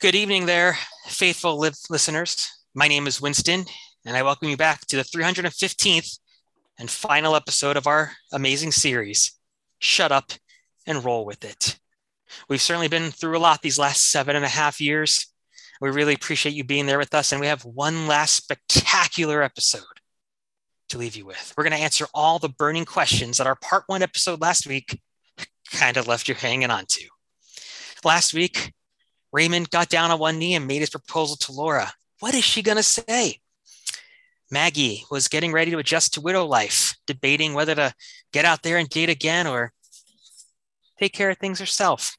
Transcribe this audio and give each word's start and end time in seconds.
Good 0.00 0.14
evening, 0.14 0.46
there, 0.46 0.78
faithful 1.08 1.58
li- 1.58 1.72
listeners. 1.90 2.48
My 2.72 2.86
name 2.86 3.08
is 3.08 3.20
Winston, 3.20 3.64
and 4.06 4.16
I 4.16 4.22
welcome 4.22 4.48
you 4.48 4.56
back 4.56 4.82
to 4.82 4.96
the 4.96 5.02
315th 5.02 6.20
and 6.78 6.88
final 6.88 7.34
episode 7.34 7.76
of 7.76 7.88
our 7.88 8.12
amazing 8.32 8.70
series, 8.70 9.36
Shut 9.80 10.12
Up 10.12 10.30
and 10.86 11.04
Roll 11.04 11.24
with 11.24 11.44
It. 11.44 11.80
We've 12.48 12.62
certainly 12.62 12.86
been 12.86 13.10
through 13.10 13.36
a 13.36 13.40
lot 13.40 13.60
these 13.62 13.76
last 13.76 14.08
seven 14.12 14.36
and 14.36 14.44
a 14.44 14.48
half 14.48 14.80
years. 14.80 15.26
We 15.80 15.90
really 15.90 16.14
appreciate 16.14 16.54
you 16.54 16.62
being 16.62 16.86
there 16.86 16.98
with 16.98 17.12
us, 17.12 17.32
and 17.32 17.40
we 17.40 17.48
have 17.48 17.64
one 17.64 18.06
last 18.06 18.36
spectacular 18.36 19.42
episode 19.42 19.82
to 20.90 20.98
leave 20.98 21.16
you 21.16 21.26
with. 21.26 21.54
We're 21.56 21.64
going 21.64 21.76
to 21.76 21.82
answer 21.82 22.06
all 22.14 22.38
the 22.38 22.48
burning 22.48 22.84
questions 22.84 23.38
that 23.38 23.48
our 23.48 23.56
part 23.56 23.82
one 23.88 24.04
episode 24.04 24.40
last 24.40 24.64
week 24.64 25.00
kind 25.72 25.96
of 25.96 26.06
left 26.06 26.28
you 26.28 26.36
hanging 26.36 26.70
on 26.70 26.84
to. 26.86 27.08
Last 28.04 28.32
week, 28.32 28.72
Raymond 29.32 29.70
got 29.70 29.88
down 29.88 30.10
on 30.10 30.18
one 30.18 30.38
knee 30.38 30.54
and 30.54 30.66
made 30.66 30.80
his 30.80 30.90
proposal 30.90 31.36
to 31.36 31.52
Laura. 31.52 31.92
What 32.20 32.34
is 32.34 32.44
she 32.44 32.62
going 32.62 32.76
to 32.76 32.82
say? 32.82 33.40
Maggie 34.50 35.04
was 35.10 35.28
getting 35.28 35.52
ready 35.52 35.70
to 35.70 35.78
adjust 35.78 36.14
to 36.14 36.20
widow 36.20 36.46
life, 36.46 36.96
debating 37.06 37.52
whether 37.52 37.74
to 37.74 37.94
get 38.32 38.44
out 38.44 38.62
there 38.62 38.78
and 38.78 38.88
date 38.88 39.10
again 39.10 39.46
or 39.46 39.72
take 40.98 41.12
care 41.12 41.30
of 41.30 41.38
things 41.38 41.60
herself. 41.60 42.16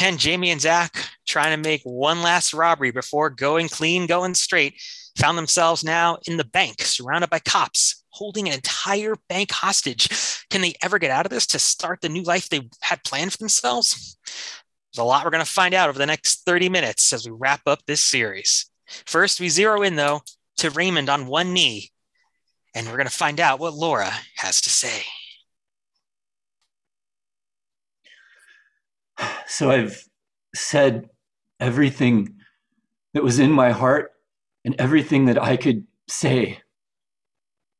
And 0.00 0.18
Jamie 0.18 0.50
and 0.50 0.60
Zach, 0.60 1.08
trying 1.26 1.50
to 1.50 1.68
make 1.68 1.82
one 1.82 2.22
last 2.22 2.54
robbery 2.54 2.90
before 2.90 3.30
going 3.30 3.68
clean, 3.68 4.06
going 4.06 4.34
straight, 4.34 4.74
found 5.16 5.38
themselves 5.38 5.82
now 5.82 6.18
in 6.26 6.36
the 6.36 6.44
bank, 6.44 6.82
surrounded 6.82 7.30
by 7.30 7.38
cops, 7.38 8.04
holding 8.10 8.46
an 8.48 8.54
entire 8.54 9.16
bank 9.28 9.50
hostage. 9.50 10.08
Can 10.50 10.60
they 10.60 10.74
ever 10.82 10.98
get 10.98 11.10
out 11.10 11.26
of 11.26 11.30
this 11.30 11.46
to 11.48 11.58
start 11.58 12.00
the 12.00 12.08
new 12.08 12.22
life 12.22 12.48
they 12.48 12.68
had 12.82 13.02
planned 13.04 13.32
for 13.32 13.38
themselves? 13.38 14.16
There's 14.94 15.02
a 15.02 15.08
lot 15.08 15.24
we're 15.24 15.30
going 15.30 15.44
to 15.44 15.50
find 15.50 15.74
out 15.74 15.88
over 15.88 15.98
the 15.98 16.06
next 16.06 16.44
30 16.44 16.68
minutes 16.68 17.12
as 17.12 17.26
we 17.26 17.32
wrap 17.32 17.62
up 17.66 17.80
this 17.84 18.02
series. 18.02 18.70
First, 19.06 19.40
we 19.40 19.48
zero 19.48 19.82
in, 19.82 19.96
though, 19.96 20.22
to 20.58 20.70
Raymond 20.70 21.08
on 21.08 21.26
one 21.26 21.52
knee, 21.52 21.90
and 22.76 22.86
we're 22.86 22.96
going 22.96 23.08
to 23.08 23.12
find 23.12 23.40
out 23.40 23.58
what 23.58 23.74
Laura 23.74 24.12
has 24.36 24.60
to 24.62 24.70
say. 24.70 25.02
So 29.46 29.70
I've 29.70 30.02
said 30.54 31.10
everything 31.60 32.36
that 33.12 33.22
was 33.22 33.38
in 33.38 33.52
my 33.52 33.70
heart 33.70 34.10
and 34.64 34.74
everything 34.78 35.26
that 35.26 35.40
I 35.40 35.56
could 35.56 35.86
say. 36.08 36.58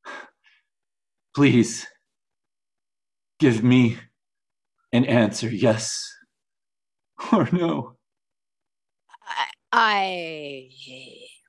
Please 1.35 1.85
give 3.39 3.63
me 3.63 3.97
an 4.93 5.05
answer 5.05 5.49
yes 5.49 6.14
or 7.31 7.49
no. 7.51 7.95
I, 9.27 9.47
I 9.71 10.69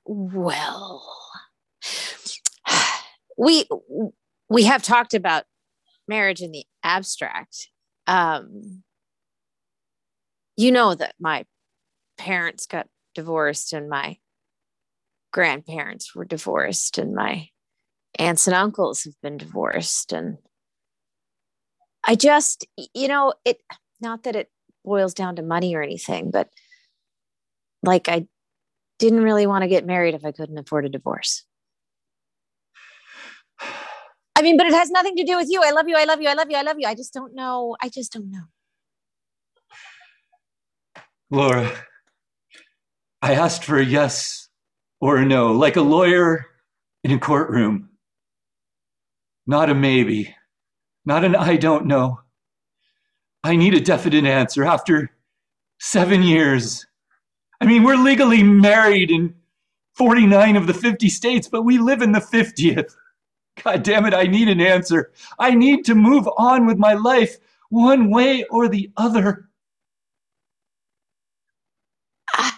well, 0.05 1.05
we 3.37 3.67
we 4.49 4.63
have 4.63 4.83
talked 4.83 5.13
about 5.13 5.43
marriage 6.07 6.41
in 6.41 6.51
the 6.51 6.65
abstract. 6.83 7.69
Um, 8.07 8.83
you 10.55 10.71
know 10.71 10.95
that 10.95 11.13
my 11.19 11.45
parents 12.17 12.65
got 12.65 12.87
divorced 13.13 13.73
and 13.73 13.89
my 13.89 14.17
grandparents 15.31 16.15
were 16.15 16.25
divorced 16.25 16.97
and 16.97 17.13
my 17.13 17.49
aunts 18.17 18.47
and 18.47 18.55
uncles 18.55 19.03
have 19.03 19.13
been 19.21 19.37
divorced 19.37 20.11
and 20.13 20.37
i 22.03 22.15
just 22.15 22.65
you 22.93 23.07
know 23.07 23.33
it 23.45 23.61
not 24.01 24.23
that 24.23 24.35
it 24.35 24.49
boils 24.87 25.13
down 25.13 25.35
to 25.35 25.43
money 25.43 25.75
or 25.75 25.81
anything 25.81 26.31
but 26.31 26.49
like 27.83 28.09
i 28.09 28.25
didn't 28.97 29.21
really 29.21 29.45
want 29.45 29.61
to 29.61 29.67
get 29.67 29.85
married 29.85 30.15
if 30.15 30.25
i 30.25 30.31
couldn't 30.31 30.57
afford 30.57 30.85
a 30.85 30.89
divorce 30.89 31.43
i 34.35 34.41
mean 34.41 34.57
but 34.57 34.65
it 34.65 34.73
has 34.73 34.89
nothing 34.89 35.15
to 35.15 35.23
do 35.23 35.37
with 35.37 35.47
you 35.49 35.61
i 35.63 35.71
love 35.71 35.87
you 35.87 35.95
i 35.95 36.05
love 36.05 36.21
you 36.21 36.27
i 36.27 36.33
love 36.33 36.49
you 36.49 36.57
i 36.57 36.61
love 36.61 36.77
you 36.79 36.87
i 36.87 36.95
just 36.95 37.13
don't 37.13 37.35
know 37.35 37.75
i 37.81 37.89
just 37.89 38.13
don't 38.13 38.31
know 38.31 38.47
Laura, 41.29 41.69
I 43.21 43.33
asked 43.33 43.65
for 43.65 43.77
a 43.77 43.83
yes 43.83 44.47
or 45.01 45.17
a 45.17 45.25
no, 45.25 45.51
like 45.51 45.75
a 45.75 45.81
lawyer 45.81 46.45
in 47.03 47.11
a 47.11 47.19
courtroom. 47.19 47.89
Not 49.45 49.69
a 49.69 49.75
maybe, 49.75 50.35
not 51.05 51.25
an 51.25 51.35
I 51.35 51.57
don't 51.57 51.85
know. 51.85 52.21
I 53.43 53.55
need 53.55 53.73
a 53.73 53.79
definite 53.79 54.25
answer 54.25 54.65
after 54.65 55.11
seven 55.79 56.23
years. 56.23 56.85
I 57.61 57.65
mean, 57.65 57.83
we're 57.83 57.95
legally 57.95 58.43
married 58.43 59.09
in 59.11 59.35
49 59.95 60.55
of 60.55 60.67
the 60.67 60.73
50 60.73 61.09
states, 61.09 61.47
but 61.47 61.63
we 61.63 61.77
live 61.79 62.01
in 62.01 62.11
the 62.11 62.19
50th. 62.19 62.93
God 63.63 63.83
damn 63.83 64.05
it, 64.05 64.13
I 64.13 64.23
need 64.23 64.47
an 64.49 64.61
answer. 64.61 65.11
I 65.39 65.55
need 65.55 65.85
to 65.85 65.95
move 65.95 66.29
on 66.37 66.67
with 66.67 66.77
my 66.77 66.93
life 66.93 67.37
one 67.69 68.11
way 68.11 68.43
or 68.51 68.67
the 68.67 68.91
other. 68.95 69.49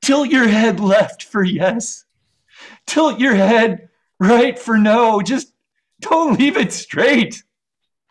Tilt 0.00 0.30
your 0.30 0.46
head 0.46 0.78
left 0.78 1.24
for 1.24 1.42
yes. 1.42 2.04
Tilt 2.86 3.18
your 3.18 3.34
head 3.34 3.88
right 4.20 4.56
for 4.58 4.78
no. 4.78 5.20
Just 5.20 5.52
don't 6.10 6.38
leave 6.38 6.56
it 6.56 6.72
straight. 6.72 7.42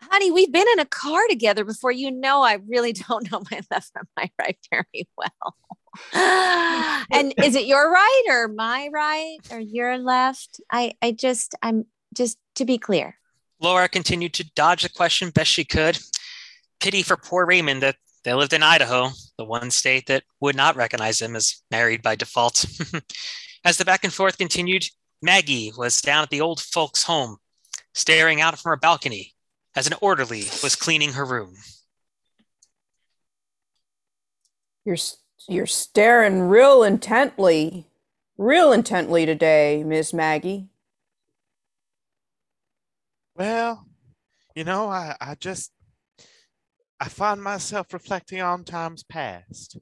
honey 0.00 0.30
we've 0.30 0.52
been 0.52 0.66
in 0.74 0.80
a 0.80 0.86
car 0.86 1.22
together 1.28 1.64
before 1.64 1.92
you 1.92 2.10
know 2.10 2.42
i 2.42 2.58
really 2.68 2.92
don't 3.08 3.30
know 3.30 3.42
my 3.50 3.60
left 3.70 3.92
from 3.92 4.06
my 4.16 4.30
right 4.38 4.58
very 4.70 5.08
well 5.16 5.56
and 7.12 7.34
is 7.38 7.56
it 7.56 7.66
your 7.66 7.90
right 7.90 8.24
or 8.28 8.48
my 8.48 8.88
right 8.92 9.38
or 9.50 9.58
your 9.58 9.98
left 9.98 10.60
i 10.70 10.92
i 11.02 11.10
just 11.10 11.54
i'm 11.62 11.84
just 12.14 12.38
to 12.54 12.64
be 12.64 12.78
clear 12.78 13.16
Laura 13.60 13.88
continued 13.88 14.32
to 14.34 14.50
dodge 14.54 14.82
the 14.82 14.88
question 14.88 15.30
best 15.30 15.50
she 15.50 15.64
could. 15.64 15.98
Pity 16.80 17.02
for 17.02 17.16
poor 17.16 17.44
Raymond 17.44 17.82
that 17.82 17.96
they 18.24 18.32
lived 18.32 18.54
in 18.54 18.62
Idaho, 18.62 19.10
the 19.36 19.44
one 19.44 19.70
state 19.70 20.06
that 20.06 20.24
would 20.40 20.56
not 20.56 20.76
recognize 20.76 21.20
him 21.20 21.36
as 21.36 21.62
married 21.70 22.02
by 22.02 22.16
default. 22.16 22.64
as 23.64 23.76
the 23.76 23.84
back 23.84 24.02
and 24.02 24.12
forth 24.12 24.38
continued, 24.38 24.84
Maggie 25.22 25.72
was 25.76 26.00
down 26.00 26.22
at 26.22 26.30
the 26.30 26.40
old 26.40 26.60
folks' 26.60 27.04
home, 27.04 27.36
staring 27.94 28.40
out 28.40 28.58
from 28.58 28.70
her 28.70 28.76
balcony 28.76 29.34
as 29.76 29.86
an 29.86 29.94
orderly 30.00 30.44
was 30.62 30.76
cleaning 30.76 31.12
her 31.12 31.24
room. 31.24 31.54
You're 34.84 34.96
you're 35.48 35.66
staring 35.66 36.42
real 36.42 36.82
intently, 36.82 37.86
real 38.36 38.72
intently 38.72 39.26
today, 39.26 39.82
Miss 39.84 40.12
Maggie. 40.12 40.68
Well, 43.34 43.86
you 44.54 44.64
know, 44.64 44.88
I, 44.88 45.16
I 45.20 45.34
just 45.34 45.72
I 47.00 47.08
find 47.08 47.42
myself 47.42 47.92
reflecting 47.92 48.40
on 48.40 48.64
times 48.64 49.02
past. 49.02 49.78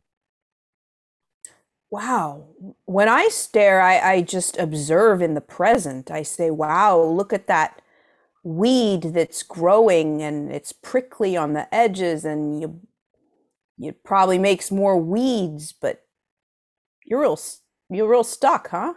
Wow. 1.90 2.48
When 2.84 3.08
I 3.08 3.28
stare, 3.28 3.80
I, 3.80 3.98
I 3.98 4.22
just 4.22 4.58
observe 4.58 5.22
in 5.22 5.34
the 5.34 5.40
present. 5.40 6.10
I 6.10 6.22
say, 6.22 6.50
wow, 6.50 7.00
look 7.00 7.32
at 7.32 7.46
that 7.46 7.80
weed 8.48 9.02
that's 9.02 9.42
growing 9.42 10.22
and 10.22 10.50
it's 10.50 10.72
prickly 10.72 11.36
on 11.36 11.52
the 11.52 11.72
edges 11.74 12.24
and 12.24 12.60
you 12.60 12.80
it 13.80 14.02
probably 14.02 14.38
makes 14.38 14.72
more 14.72 14.98
weeds, 14.98 15.72
but 15.72 16.02
you're 17.04 17.20
real 17.20 17.38
you're 17.90 18.08
real 18.08 18.24
stuck, 18.24 18.70
huh? 18.70 18.94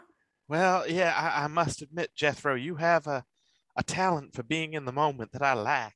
Well, 0.47 0.89
yeah, 0.89 1.13
I, 1.15 1.43
I 1.43 1.47
must 1.47 1.81
admit, 1.81 2.15
Jethro, 2.15 2.55
you 2.55 2.75
have 2.75 3.07
a, 3.07 3.23
a 3.77 3.83
talent 3.83 4.33
for 4.33 4.43
being 4.43 4.73
in 4.73 4.85
the 4.85 4.91
moment 4.91 5.33
that 5.33 5.43
I 5.43 5.53
lack. 5.53 5.95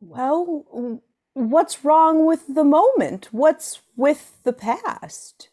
Well, 0.00 1.00
what's 1.34 1.84
wrong 1.84 2.26
with 2.26 2.54
the 2.54 2.64
moment? 2.64 3.28
What's 3.30 3.80
with 3.96 4.38
the 4.44 4.52
past? 4.52 5.50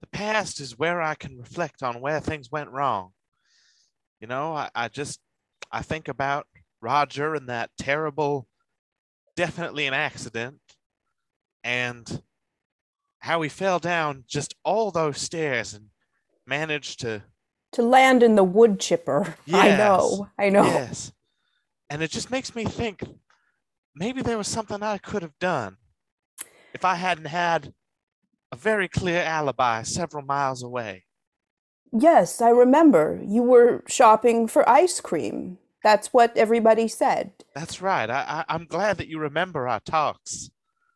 The 0.00 0.06
past 0.06 0.60
is 0.60 0.78
where 0.78 1.02
I 1.02 1.14
can 1.14 1.36
reflect 1.36 1.82
on 1.82 2.00
where 2.00 2.20
things 2.20 2.50
went 2.50 2.70
wrong. 2.70 3.12
You 4.20 4.26
know, 4.26 4.54
I, 4.54 4.70
I 4.74 4.88
just 4.88 5.20
I 5.70 5.82
think 5.82 6.08
about 6.08 6.46
Roger 6.80 7.34
and 7.34 7.48
that 7.48 7.70
terrible, 7.78 8.48
definitely 9.36 9.86
an 9.86 9.94
accident, 9.94 10.60
and 11.62 12.22
how 13.20 13.42
he 13.42 13.48
fell 13.48 13.78
down 13.78 14.24
just 14.26 14.54
all 14.64 14.90
those 14.90 15.20
stairs 15.20 15.74
and 15.74 15.86
managed 16.46 17.00
to 17.00 17.22
To 17.72 17.82
land 17.82 18.22
in 18.22 18.34
the 18.34 18.44
wood 18.44 18.80
chipper. 18.80 19.36
I 19.52 19.70
know. 19.70 20.28
I 20.38 20.48
know. 20.48 20.64
Yes. 20.64 21.12
And 21.90 22.02
it 22.02 22.10
just 22.10 22.30
makes 22.30 22.54
me 22.54 22.64
think 22.64 23.02
maybe 23.94 24.22
there 24.22 24.38
was 24.38 24.48
something 24.48 24.82
I 24.82 24.98
could 24.98 25.22
have 25.22 25.38
done 25.38 25.76
if 26.74 26.84
I 26.84 26.94
hadn't 26.96 27.26
had 27.26 27.72
a 28.52 28.56
very 28.56 28.88
clear 28.88 29.22
alibi 29.22 29.82
several 29.82 30.24
miles 30.24 30.62
away. 30.62 31.04
Yes, 31.92 32.40
I 32.40 32.50
remember. 32.50 33.20
You 33.24 33.42
were 33.42 33.82
shopping 33.86 34.46
for 34.46 34.68
ice 34.68 35.00
cream. 35.00 35.58
That's 35.82 36.08
what 36.08 36.36
everybody 36.36 36.88
said. 36.88 37.32
That's 37.54 37.80
right. 37.80 38.10
I, 38.10 38.44
I 38.48 38.54
I'm 38.54 38.64
glad 38.64 38.98
that 38.98 39.08
you 39.08 39.18
remember 39.18 39.68
our 39.68 39.80
talks. 39.80 40.50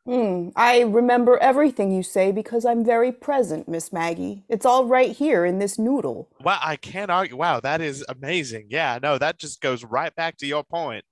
Hmm. 0.05 0.49
I 0.57 0.81
remember 0.81 1.39
everything 1.39 1.93
you 1.93 2.03
say 2.03 2.33
because 2.33 2.65
I'm 2.65 2.85
very 2.85 3.13
present, 3.13 3.69
Miss 3.69 3.93
Maggie. 3.93 4.43
It's 4.49 4.67
all 4.67 4.87
right 4.87 5.13
here 5.13 5.45
in 5.45 5.61
this 5.61 5.79
noodle. 5.79 6.29
Well, 6.43 6.59
I 6.61 6.75
can't 6.75 7.11
argue. 7.11 7.37
Wow, 7.37 7.61
that 7.61 7.81
is 7.81 8.05
amazing. 8.09 8.67
Yeah, 8.69 8.99
no, 9.01 9.17
that 9.19 9.39
just 9.39 9.61
goes 9.61 9.85
right 9.85 10.15
back 10.17 10.37
to 10.39 10.47
your 10.47 10.65
point. 10.65 11.05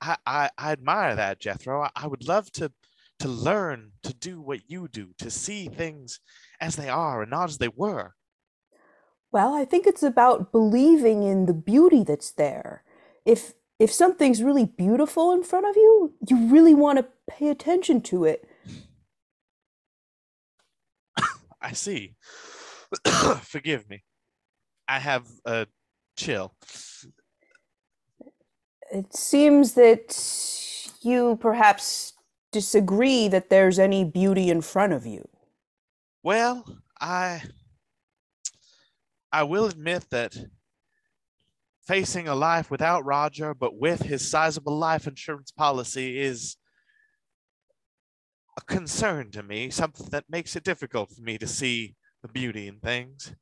I 0.00 0.16
I, 0.24 0.50
I 0.56 0.72
admire 0.72 1.16
that, 1.16 1.40
Jethro. 1.40 1.82
I, 1.82 1.90
I 1.96 2.06
would 2.06 2.28
love 2.28 2.52
to 2.52 2.70
to 3.18 3.28
learn 3.28 3.90
to 4.04 4.14
do 4.14 4.40
what 4.40 4.70
you 4.70 4.86
do, 4.86 5.08
to 5.18 5.30
see 5.30 5.66
things 5.66 6.20
as 6.60 6.76
they 6.76 6.88
are 6.88 7.22
and 7.22 7.30
not 7.32 7.48
as 7.48 7.58
they 7.58 7.68
were. 7.68 8.14
Well, 9.30 9.54
I 9.54 9.64
think 9.64 9.86
it's 9.86 10.02
about 10.02 10.52
believing 10.52 11.22
in 11.22 11.46
the 11.46 11.54
beauty 11.54 12.02
that's 12.02 12.30
there. 12.30 12.82
If 13.24 13.54
if 13.78 13.92
something's 13.92 14.42
really 14.42 14.64
beautiful 14.64 15.32
in 15.32 15.44
front 15.44 15.66
of 15.66 15.76
you, 15.76 16.12
you 16.28 16.48
really 16.48 16.74
want 16.74 16.98
to 16.98 17.06
pay 17.28 17.48
attention 17.48 18.00
to 18.02 18.24
it. 18.24 18.48
I 21.62 21.72
see. 21.72 22.14
Forgive 23.42 23.88
me. 23.88 24.02
I 24.88 24.98
have 24.98 25.26
a 25.44 25.66
chill. 26.16 26.54
It 28.90 29.14
seems 29.14 29.74
that 29.74 30.16
you 31.02 31.36
perhaps 31.40 32.14
disagree 32.50 33.28
that 33.28 33.50
there's 33.50 33.78
any 33.78 34.04
beauty 34.04 34.48
in 34.50 34.62
front 34.62 34.92
of 34.92 35.06
you. 35.06 35.28
Well, 36.22 36.64
I 37.00 37.42
I 39.32 39.42
will 39.42 39.66
admit 39.66 40.06
that 40.10 40.36
facing 41.86 42.28
a 42.28 42.34
life 42.34 42.70
without 42.70 43.04
Roger, 43.04 43.54
but 43.54 43.78
with 43.78 44.02
his 44.02 44.30
sizable 44.30 44.76
life 44.76 45.06
insurance 45.06 45.50
policy 45.50 46.20
is 46.20 46.56
a 48.56 48.60
concern 48.62 49.30
to 49.32 49.42
me, 49.42 49.70
something 49.70 50.06
that 50.10 50.24
makes 50.28 50.56
it 50.56 50.64
difficult 50.64 51.10
for 51.10 51.22
me 51.22 51.38
to 51.38 51.46
see 51.46 51.94
the 52.22 52.28
beauty 52.28 52.68
in 52.68 52.78
things. 52.80 53.34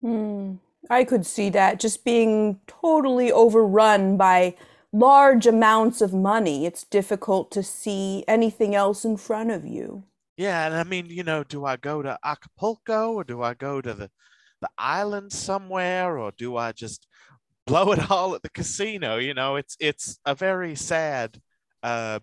Hmm. 0.00 0.54
I 0.90 1.04
could 1.04 1.26
see 1.26 1.50
that 1.50 1.80
just 1.80 2.04
being 2.04 2.60
totally 2.66 3.32
overrun 3.32 4.16
by 4.16 4.54
large 4.92 5.46
amounts 5.46 6.00
of 6.00 6.14
money. 6.14 6.66
It's 6.66 6.84
difficult 6.84 7.50
to 7.52 7.62
see 7.62 8.24
anything 8.28 8.74
else 8.74 9.04
in 9.04 9.16
front 9.16 9.50
of 9.50 9.66
you. 9.66 10.04
Yeah, 10.36 10.66
and 10.66 10.76
I 10.76 10.84
mean, 10.84 11.06
you 11.06 11.24
know, 11.24 11.42
do 11.42 11.64
I 11.64 11.76
go 11.76 12.00
to 12.02 12.18
Acapulco 12.24 13.12
or 13.12 13.24
do 13.24 13.42
I 13.42 13.54
go 13.54 13.80
to 13.80 13.92
the 13.92 14.10
the 14.60 14.68
island 14.78 15.32
somewhere 15.32 16.18
or 16.18 16.32
do 16.36 16.56
I 16.56 16.72
just 16.72 17.06
blow 17.66 17.92
it 17.92 18.10
all 18.10 18.34
at 18.34 18.42
the 18.42 18.50
casino? 18.50 19.16
You 19.16 19.34
know, 19.34 19.56
it's 19.56 19.76
it's 19.80 20.18
a 20.24 20.34
very 20.34 20.74
sad 20.74 21.40
uh 21.82 22.18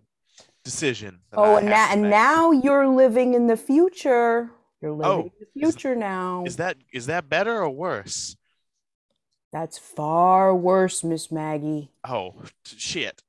decision. 0.64 1.20
Oh, 1.34 1.56
I 1.56 1.60
and, 1.60 1.70
have 1.70 1.78
na- 1.78 1.86
to 1.88 1.94
and 1.94 2.02
make. 2.04 2.12
now 2.12 2.52
you're 2.52 2.88
living 2.88 3.34
in 3.36 3.48
the 3.48 3.58
future. 3.58 4.50
You're 4.82 4.92
living 4.92 5.06
Oh, 5.12 5.20
in 5.22 5.32
the 5.54 5.68
is- 5.68 5.74
future 5.76 5.96
now. 5.96 6.44
Is 6.46 6.58
that 6.58 6.78
is 6.94 7.06
that 7.08 7.30
better 7.30 7.62
or 7.62 7.70
worse? 7.70 8.36
That's 9.54 9.78
far 9.78 10.54
worse, 10.54 11.04
Miss 11.04 11.32
Maggie. 11.32 11.92
Oh 12.08 12.34
t- 12.66 12.76
shit. 12.78 13.22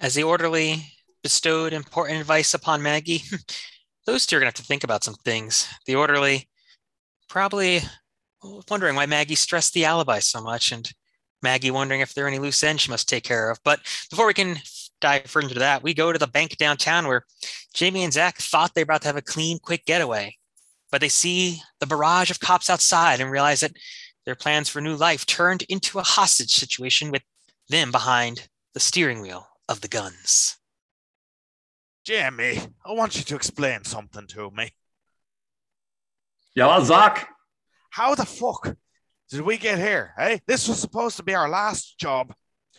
As 0.00 0.14
the 0.14 0.22
orderly 0.22 0.86
bestowed 1.22 1.72
important 1.72 2.18
advice 2.18 2.54
upon 2.54 2.82
Maggie, 2.82 3.22
those 4.06 4.26
two 4.26 4.36
are 4.36 4.40
going 4.40 4.50
to 4.50 4.56
have 4.56 4.64
to 4.64 4.68
think 4.68 4.84
about 4.84 5.04
some 5.04 5.14
things. 5.14 5.68
The 5.86 5.94
orderly 5.96 6.48
probably 7.32 7.80
wondering 8.68 8.94
why 8.94 9.06
Maggie 9.06 9.34
stressed 9.34 9.72
the 9.72 9.86
alibi 9.86 10.18
so 10.18 10.42
much, 10.42 10.70
and 10.70 10.92
Maggie 11.42 11.70
wondering 11.70 12.02
if 12.02 12.12
there 12.12 12.26
are 12.26 12.28
any 12.28 12.38
loose 12.38 12.62
ends 12.62 12.82
she 12.82 12.90
must 12.90 13.08
take 13.08 13.24
care 13.24 13.50
of. 13.50 13.58
But 13.64 13.80
before 14.10 14.26
we 14.26 14.34
can 14.34 14.58
dive 15.00 15.24
further 15.24 15.48
into 15.48 15.58
that, 15.58 15.82
we 15.82 15.94
go 15.94 16.12
to 16.12 16.18
the 16.18 16.26
bank 16.26 16.58
downtown 16.58 17.08
where 17.08 17.24
Jamie 17.72 18.04
and 18.04 18.12
Zach 18.12 18.36
thought 18.36 18.74
they 18.74 18.82
were 18.82 18.84
about 18.84 19.00
to 19.02 19.08
have 19.08 19.16
a 19.16 19.22
clean, 19.22 19.58
quick 19.58 19.86
getaway. 19.86 20.36
But 20.90 21.00
they 21.00 21.08
see 21.08 21.62
the 21.80 21.86
barrage 21.86 22.30
of 22.30 22.38
cops 22.38 22.68
outside 22.68 23.18
and 23.18 23.30
realize 23.30 23.60
that 23.60 23.78
their 24.26 24.34
plans 24.34 24.68
for 24.68 24.82
new 24.82 24.94
life 24.94 25.24
turned 25.24 25.62
into 25.70 25.98
a 25.98 26.02
hostage 26.02 26.54
situation 26.54 27.10
with 27.10 27.22
them 27.70 27.90
behind 27.90 28.46
the 28.74 28.80
steering 28.80 29.22
wheel 29.22 29.48
of 29.70 29.80
the 29.80 29.88
guns. 29.88 30.58
Jamie, 32.04 32.58
I 32.84 32.92
want 32.92 33.16
you 33.16 33.22
to 33.22 33.36
explain 33.36 33.84
something 33.84 34.26
to 34.26 34.50
me. 34.50 34.72
Yeah, 36.54 36.82
Zach. 36.84 37.28
How 37.90 38.14
the 38.14 38.26
fuck 38.26 38.74
did 39.30 39.40
we 39.42 39.56
get 39.58 39.78
here? 39.78 40.12
Hey, 40.16 40.40
this 40.46 40.68
was 40.68 40.78
supposed 40.78 41.16
to 41.16 41.22
be 41.22 41.34
our 41.34 41.48
last 41.48 41.98
job. 41.98 42.34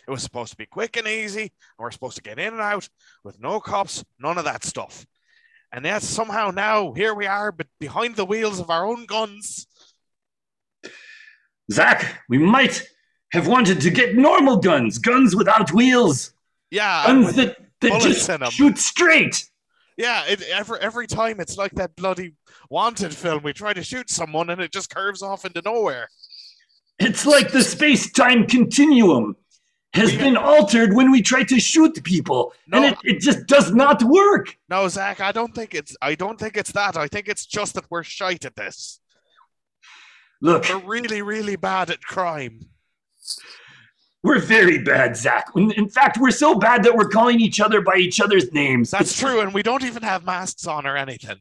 It 0.06 0.10
was 0.10 0.22
supposed 0.22 0.50
to 0.52 0.56
be 0.56 0.66
quick 0.66 0.96
and 0.96 1.06
easy, 1.08 1.42
and 1.42 1.50
we're 1.78 1.90
supposed 1.90 2.16
to 2.16 2.22
get 2.22 2.38
in 2.38 2.52
and 2.52 2.60
out 2.60 2.88
with 3.24 3.40
no 3.40 3.58
cops, 3.60 4.04
none 4.18 4.38
of 4.38 4.44
that 4.44 4.64
stuff. 4.64 5.06
And 5.72 5.84
yet 5.84 6.02
somehow 6.02 6.50
now 6.50 6.92
here 6.92 7.14
we 7.14 7.26
are, 7.26 7.50
but 7.50 7.66
behind 7.80 8.16
the 8.16 8.24
wheels 8.24 8.60
of 8.60 8.70
our 8.70 8.86
own 8.86 9.06
guns. 9.06 9.66
Zach, 11.72 12.22
we 12.28 12.38
might 12.38 12.86
have 13.32 13.48
wanted 13.48 13.80
to 13.80 13.90
get 13.90 14.14
normal 14.14 14.58
guns, 14.58 14.98
guns 14.98 15.34
without 15.34 15.72
wheels, 15.72 16.32
Yeah, 16.70 17.10
and 17.10 17.24
guns 17.24 17.36
that, 17.36 17.56
that 17.80 18.02
just 18.02 18.52
shoot 18.52 18.78
straight. 18.78 19.48
yeah. 19.96 20.24
It, 20.26 20.42
every 20.42 20.78
every 20.80 21.06
time 21.06 21.40
it's 21.40 21.56
like 21.56 21.72
that 21.76 21.96
bloody 21.96 22.34
wanted 22.70 23.14
film. 23.14 23.42
We 23.42 23.52
try 23.52 23.72
to 23.72 23.82
shoot 23.82 24.10
someone 24.10 24.50
and 24.50 24.60
it 24.60 24.72
just 24.72 24.94
curves 24.94 25.22
off 25.22 25.44
into 25.44 25.62
nowhere. 25.64 26.08
It's 26.98 27.26
like 27.26 27.50
the 27.52 27.62
space 27.62 28.10
time 28.12 28.46
continuum 28.46 29.36
has 29.94 30.12
We- 30.12 30.18
been 30.18 30.36
altered 30.36 30.92
when 30.94 31.10
we 31.10 31.22
try 31.22 31.44
to 31.44 31.60
shoot 31.60 32.02
people, 32.04 32.52
and 32.72 32.84
it, 32.86 32.98
it 33.04 33.20
just 33.20 33.46
does 33.46 33.72
not 33.72 34.02
work. 34.02 34.56
No, 34.68 34.88
Zach, 34.88 35.20
I 35.20 35.30
don't 35.32 35.54
think 35.54 35.74
it's 35.74 35.96
I 36.02 36.14
don't 36.14 36.38
think 36.38 36.56
it's 36.56 36.72
that. 36.72 36.96
I 36.96 37.06
think 37.08 37.28
it's 37.28 37.46
just 37.46 37.74
that 37.74 37.84
we're 37.90 38.02
shite 38.02 38.44
at 38.44 38.56
this. 38.56 39.00
Look, 40.40 40.68
We're 40.68 40.78
really, 40.78 41.22
really 41.22 41.56
bad 41.56 41.90
at 41.90 42.02
crime. 42.02 42.60
we're 44.22 44.40
very 44.40 44.78
bad, 44.78 45.16
Zach. 45.16 45.46
In, 45.56 45.70
in 45.72 45.88
fact, 45.88 46.18
we're 46.18 46.30
so 46.32 46.54
bad 46.56 46.82
that 46.84 46.94
we're 46.94 47.08
calling 47.08 47.40
each 47.40 47.60
other 47.60 47.80
by 47.80 47.96
each 47.96 48.20
other's 48.20 48.52
names. 48.52 48.90
That's 48.90 49.18
true, 49.18 49.40
and 49.40 49.54
we 49.54 49.62
don't 49.62 49.84
even 49.84 50.02
have 50.02 50.24
masks 50.24 50.66
on 50.66 50.86
or 50.86 50.96
anything. 50.96 51.38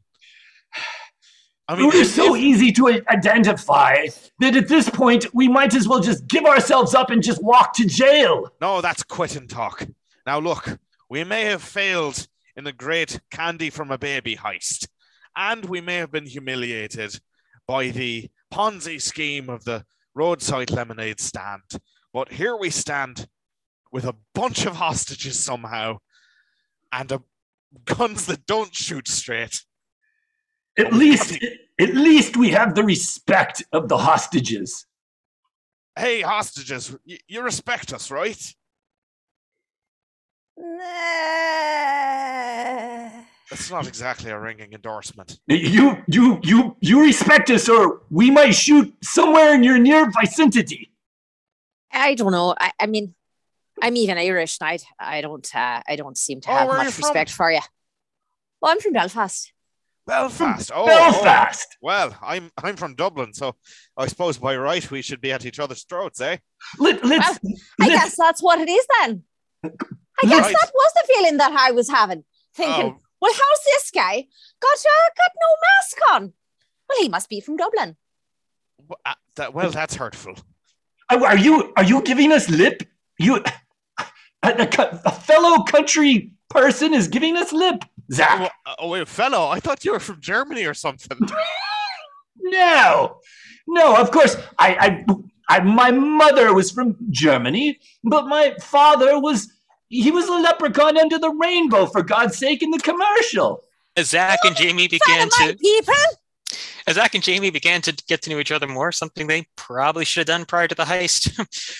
I 1.67 1.75
mean, 1.75 1.87
We're 1.87 2.03
so 2.03 2.35
easy 2.35 2.71
to 2.73 3.01
identify 3.07 4.07
that 4.39 4.55
at 4.55 4.67
this 4.67 4.89
point 4.89 5.33
we 5.33 5.47
might 5.47 5.73
as 5.73 5.87
well 5.87 6.01
just 6.01 6.27
give 6.27 6.45
ourselves 6.45 6.93
up 6.93 7.09
and 7.09 7.23
just 7.23 7.41
walk 7.41 7.73
to 7.75 7.85
jail. 7.85 8.49
no, 8.59 8.81
that's 8.81 9.03
quitting 9.03 9.47
talk. 9.47 9.87
Now, 10.25 10.39
look, 10.39 10.77
we 11.09 11.23
may 11.23 11.45
have 11.45 11.61
failed 11.63 12.27
in 12.55 12.63
the 12.63 12.73
great 12.73 13.19
candy 13.31 13.69
from 13.69 13.91
a 13.91 13.97
baby 13.97 14.35
heist, 14.35 14.87
and 15.35 15.65
we 15.65 15.79
may 15.79 15.95
have 15.97 16.11
been 16.11 16.25
humiliated 16.25 17.19
by 17.67 17.89
the 17.89 18.29
Ponzi 18.53 19.01
scheme 19.01 19.49
of 19.49 19.63
the 19.63 19.85
roadside 20.13 20.69
lemonade 20.69 21.19
stand. 21.19 21.63
But 22.13 22.31
here 22.31 22.55
we 22.55 22.69
stand 22.69 23.27
with 23.91 24.05
a 24.05 24.15
bunch 24.33 24.65
of 24.65 24.75
hostages 24.75 25.43
somehow, 25.43 25.99
and 26.91 27.11
a, 27.11 27.21
guns 27.85 28.25
that 28.27 28.45
don't 28.45 28.75
shoot 28.75 29.07
straight. 29.07 29.63
At 30.77 30.91
least, 30.93 31.37
at 31.79 31.93
least 31.93 32.35
we 32.37 32.49
have 32.49 32.73
the 32.75 32.83
respect 32.83 33.63
of 33.71 33.87
the 33.89 33.97
hostages. 33.97 34.85
Hey, 35.95 36.21
hostages, 36.21 36.95
y- 37.07 37.19
you 37.27 37.41
respect 37.41 37.93
us, 37.93 38.09
right? 38.09 38.53
That's 43.49 43.69
not 43.69 43.87
exactly 43.87 44.31
a 44.31 44.39
ringing 44.39 44.73
endorsement. 44.73 45.39
You, 45.47 46.03
you, 46.07 46.39
you, 46.43 46.75
you 46.81 47.01
respect 47.01 47.51
us, 47.51 47.69
or 47.69 48.01
we 48.09 48.31
might 48.31 48.51
shoot 48.51 48.91
somewhere 49.03 49.53
in 49.53 49.63
your 49.63 49.77
near 49.77 50.09
vicinity. 50.09 50.91
I 51.91 52.15
don't 52.15 52.31
know. 52.31 52.55
I, 52.59 52.71
I 52.79 52.87
mean, 52.87 53.13
I'm 53.81 53.95
even 53.97 54.17
Irish, 54.17 54.57
and 54.59 54.69
I, 54.99 55.17
I 55.17 55.21
don't, 55.21 55.47
uh, 55.55 55.81
I 55.87 55.95
don't 55.95 56.17
seem 56.17 56.41
to 56.41 56.49
Oh, 56.49 56.53
have 56.53 56.67
where 56.67 56.77
much 56.77 56.85
you 56.85 56.91
from? 56.91 57.09
respect 57.09 57.29
for 57.31 57.51
you. 57.51 57.59
Well, 58.59 58.71
I'm 58.71 58.79
from 58.79 58.93
Belfast. 58.93 59.52
Belfast. 60.05 60.71
Oh, 60.73 60.83
oh. 60.83 60.87
Belfast. 60.87 61.77
Well, 61.81 62.15
I'm 62.21 62.51
I'm 62.61 62.75
from 62.75 62.95
Dublin, 62.95 63.33
so 63.33 63.55
I 63.97 64.07
suppose 64.07 64.37
by 64.37 64.55
right 64.57 64.89
we 64.91 65.01
should 65.01 65.21
be 65.21 65.31
at 65.31 65.45
each 65.45 65.59
other's 65.59 65.83
throats, 65.83 66.19
eh? 66.21 66.37
Let, 66.79 67.03
let's, 67.05 67.39
I 67.81 67.87
let's- 67.87 67.91
guess 67.93 68.15
that's 68.17 68.43
what 68.43 68.59
it 68.59 68.69
is 68.69 68.85
then. 69.01 69.23
I 69.63 69.69
guess 70.27 70.41
Right. 70.43 70.55
that 70.61 70.71
was 70.73 70.91
the 70.95 71.13
feeling 71.13 71.37
that 71.37 71.53
I 71.53 71.71
was 71.71 71.89
having, 71.89 72.23
thinking, 72.53 72.83
Oh. 72.95 72.99
well, 73.21 73.33
how's 73.33 73.63
this 73.65 73.91
guy 73.91 74.27
got 74.61 74.77
uh, 74.77 75.09
got 75.17 75.31
no 75.41 75.47
mask 75.63 75.97
on? 76.13 76.33
Well, 76.89 77.01
he 77.01 77.09
must 77.09 77.29
be 77.29 77.39
from 77.39 77.55
Dublin. 77.57 77.95
w- 78.77 78.95
uh, 79.05 79.13
that, 79.37 79.53
well, 79.53 79.71
that's 79.71 79.95
hurtful. 79.95 80.35
Oh, 81.09 81.25
Are 81.25 81.37
you 81.37 81.73
are 81.77 81.83
you 81.83 82.01
giving 82.01 82.31
us 82.33 82.49
lip? 82.49 82.83
You 83.19 83.37
a, 83.97 84.03
a 84.43 85.01
a 85.05 85.11
fellow 85.11 85.63
country 85.63 86.33
person 86.49 86.93
is 86.93 87.07
giving 87.07 87.37
us 87.37 87.53
lip. 87.53 87.83
Zach, 88.11 88.51
Oh, 88.65 88.73
oh, 88.79 88.87
wait, 88.89 89.07
fellow, 89.07 89.47
I 89.47 89.59
thought 89.59 89.85
you 89.85 89.91
were 89.93 89.99
from 89.99 90.19
Germany 90.19 90.65
or 90.65 90.73
something. 90.73 91.17
no, 92.37 93.17
no. 93.67 93.95
Of 93.95 94.11
course, 94.11 94.35
I, 94.59 94.75
I 95.07 95.15
I, 95.49 95.59
my 95.59 95.91
mother 95.91 96.53
was 96.53 96.71
from 96.71 96.95
Germany, 97.09 97.79
but 98.03 98.27
my 98.27 98.55
father 98.61 99.19
was 99.19 99.51
he 99.89 100.09
was 100.09 100.27
a 100.27 100.31
leprechaun 100.33 100.97
under 100.97 101.19
the 101.19 101.29
rainbow, 101.29 101.85
for 101.85 102.01
God's 102.01 102.37
sake, 102.37 102.63
in 102.63 102.71
the 102.71 102.79
commercial. 102.79 103.61
As 103.95 104.09
Zach 104.09 104.39
and 104.43 104.55
Jamie 104.55 104.87
began 104.87 105.29
Son 105.29 105.49
of 105.49 105.49
my 105.49 105.51
to 105.51 105.57
people. 105.57 105.93
as 106.87 106.95
Zach 106.95 107.13
and 107.13 107.23
Jamie 107.23 107.51
began 107.51 107.81
to 107.83 107.93
get 108.07 108.23
to 108.23 108.31
know 108.31 108.39
each 108.39 108.51
other 108.51 108.67
more, 108.67 108.91
something 108.91 109.27
they 109.27 109.45
probably 109.55 110.03
should 110.05 110.21
have 110.21 110.37
done 110.37 110.45
prior 110.45 110.67
to 110.67 110.73
the 110.75 110.85
heist. 110.85 111.37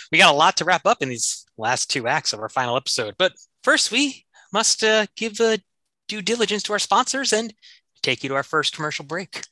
we 0.11 0.19
got 0.19 0.31
a 0.31 0.37
lot 0.37 0.57
to 0.57 0.65
wrap 0.65 0.85
up 0.85 1.01
in 1.01 1.09
these 1.09 1.45
last 1.57 1.89
two 1.89 2.07
acts 2.07 2.33
of 2.33 2.39
our 2.39 2.49
final 2.49 2.77
episode. 2.77 3.15
But 3.17 3.33
first, 3.63 3.91
we 3.91 4.25
must 4.51 4.83
uh, 4.83 5.07
give 5.15 5.41
uh, 5.41 5.57
due 6.07 6.21
diligence 6.21 6.63
to 6.63 6.73
our 6.73 6.79
sponsors 6.79 7.33
and 7.33 7.53
take 8.01 8.23
you 8.23 8.29
to 8.29 8.35
our 8.35 8.43
first 8.43 8.75
commercial 8.75 9.05
break. 9.05 9.43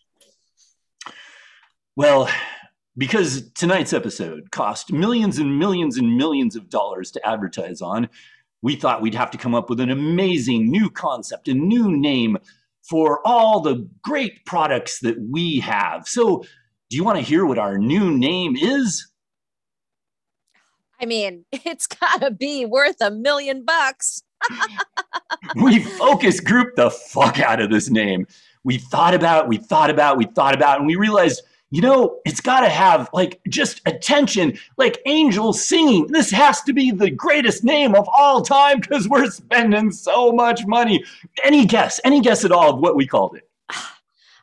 Well, 1.95 2.29
because 2.97 3.51
tonight's 3.51 3.93
episode 3.93 4.51
cost 4.51 4.91
millions 4.91 5.39
and 5.39 5.57
millions 5.57 5.97
and 5.97 6.17
millions 6.17 6.55
of 6.55 6.69
dollars 6.69 7.11
to 7.11 7.27
advertise 7.27 7.81
on, 7.81 8.09
we 8.61 8.75
thought 8.75 9.01
we'd 9.01 9.15
have 9.15 9.31
to 9.31 9.37
come 9.37 9.55
up 9.55 9.69
with 9.69 9.79
an 9.79 9.89
amazing 9.89 10.69
new 10.69 10.89
concept, 10.89 11.47
a 11.47 11.53
new 11.53 11.95
name 11.95 12.37
for 12.87 13.25
all 13.25 13.59
the 13.59 13.87
great 14.03 14.45
products 14.45 14.99
that 14.99 15.15
we 15.19 15.59
have. 15.59 16.07
So, 16.07 16.43
do 16.89 16.97
you 16.97 17.03
want 17.03 17.17
to 17.17 17.23
hear 17.23 17.45
what 17.45 17.57
our 17.57 17.77
new 17.77 18.11
name 18.11 18.55
is? 18.55 19.07
I 20.99 21.05
mean, 21.05 21.45
it's 21.51 21.87
gotta 21.87 22.31
be 22.31 22.65
worth 22.65 23.01
a 23.01 23.11
million 23.11 23.63
bucks. 23.65 24.23
We 25.55 25.79
focus 25.79 26.39
group 26.39 26.75
the 26.75 26.89
fuck 26.89 27.39
out 27.39 27.61
of 27.61 27.69
this 27.69 27.89
name. 27.89 28.27
We 28.63 28.77
thought 28.77 29.13
about, 29.13 29.47
we 29.47 29.57
thought 29.57 29.89
about, 29.89 30.17
we 30.17 30.25
thought 30.25 30.53
about, 30.53 30.79
and 30.79 30.87
we 30.87 30.95
realized, 30.95 31.41
you 31.71 31.81
know, 31.81 32.19
it's 32.25 32.41
got 32.41 32.61
to 32.61 32.69
have 32.69 33.09
like 33.13 33.39
just 33.47 33.81
attention, 33.85 34.57
like 34.77 35.01
angels 35.05 35.63
singing. 35.63 36.07
This 36.07 36.29
has 36.31 36.61
to 36.63 36.73
be 36.73 36.91
the 36.91 37.09
greatest 37.09 37.63
name 37.63 37.95
of 37.95 38.07
all 38.15 38.41
time 38.41 38.81
because 38.81 39.07
we're 39.07 39.29
spending 39.31 39.91
so 39.91 40.31
much 40.31 40.65
money. 40.65 41.03
Any 41.43 41.65
guess, 41.65 41.99
any 42.03 42.19
guess 42.19 42.43
at 42.43 42.51
all 42.51 42.73
of 42.73 42.79
what 42.79 42.95
we 42.95 43.07
called 43.07 43.35
it? 43.35 43.49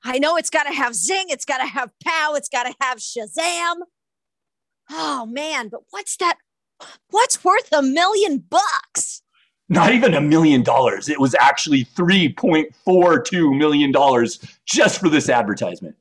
I 0.05 0.19
know 0.19 0.37
it's 0.37 0.51
gotta 0.51 0.73
have 0.73 0.95
zing, 0.95 1.27
it's 1.29 1.45
gotta 1.45 1.67
have 1.67 1.93
pow, 2.03 2.35
it's 2.35 2.49
gotta 2.49 2.75
have 2.81 2.99
Shazam. 2.99 3.77
Oh 4.91 5.27
man, 5.27 5.69
but 5.69 5.83
what's 5.91 6.17
that? 6.17 6.39
What's 7.11 7.45
worth 7.45 7.69
a 7.73 7.83
million 7.83 8.39
bucks? 8.39 9.08
Not 9.69 9.93
even 9.93 10.15
a 10.15 10.21
million 10.21 10.63
dollars. 10.63 11.09
It 11.09 11.21
was 11.21 11.35
actually 11.35 11.85
$3.42 11.85 13.59
million 13.59 13.93
just 14.65 15.01
for 15.01 15.09
this 15.09 15.29
advertisement. 15.29 15.97